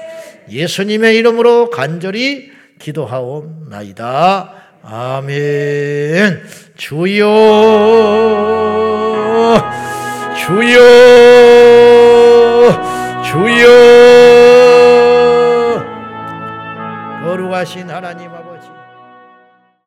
예수님의 0.49 1.17
이름으로 1.17 1.69
간절히 1.69 2.51
기도하옵나이다. 2.79 4.53
아멘. 4.83 6.43
주여, 6.77 7.25
주여, 10.37 10.77
주여. 13.25 13.67
거룩하신 17.23 17.89
하나님 17.89 18.29
아버지. 18.29 18.46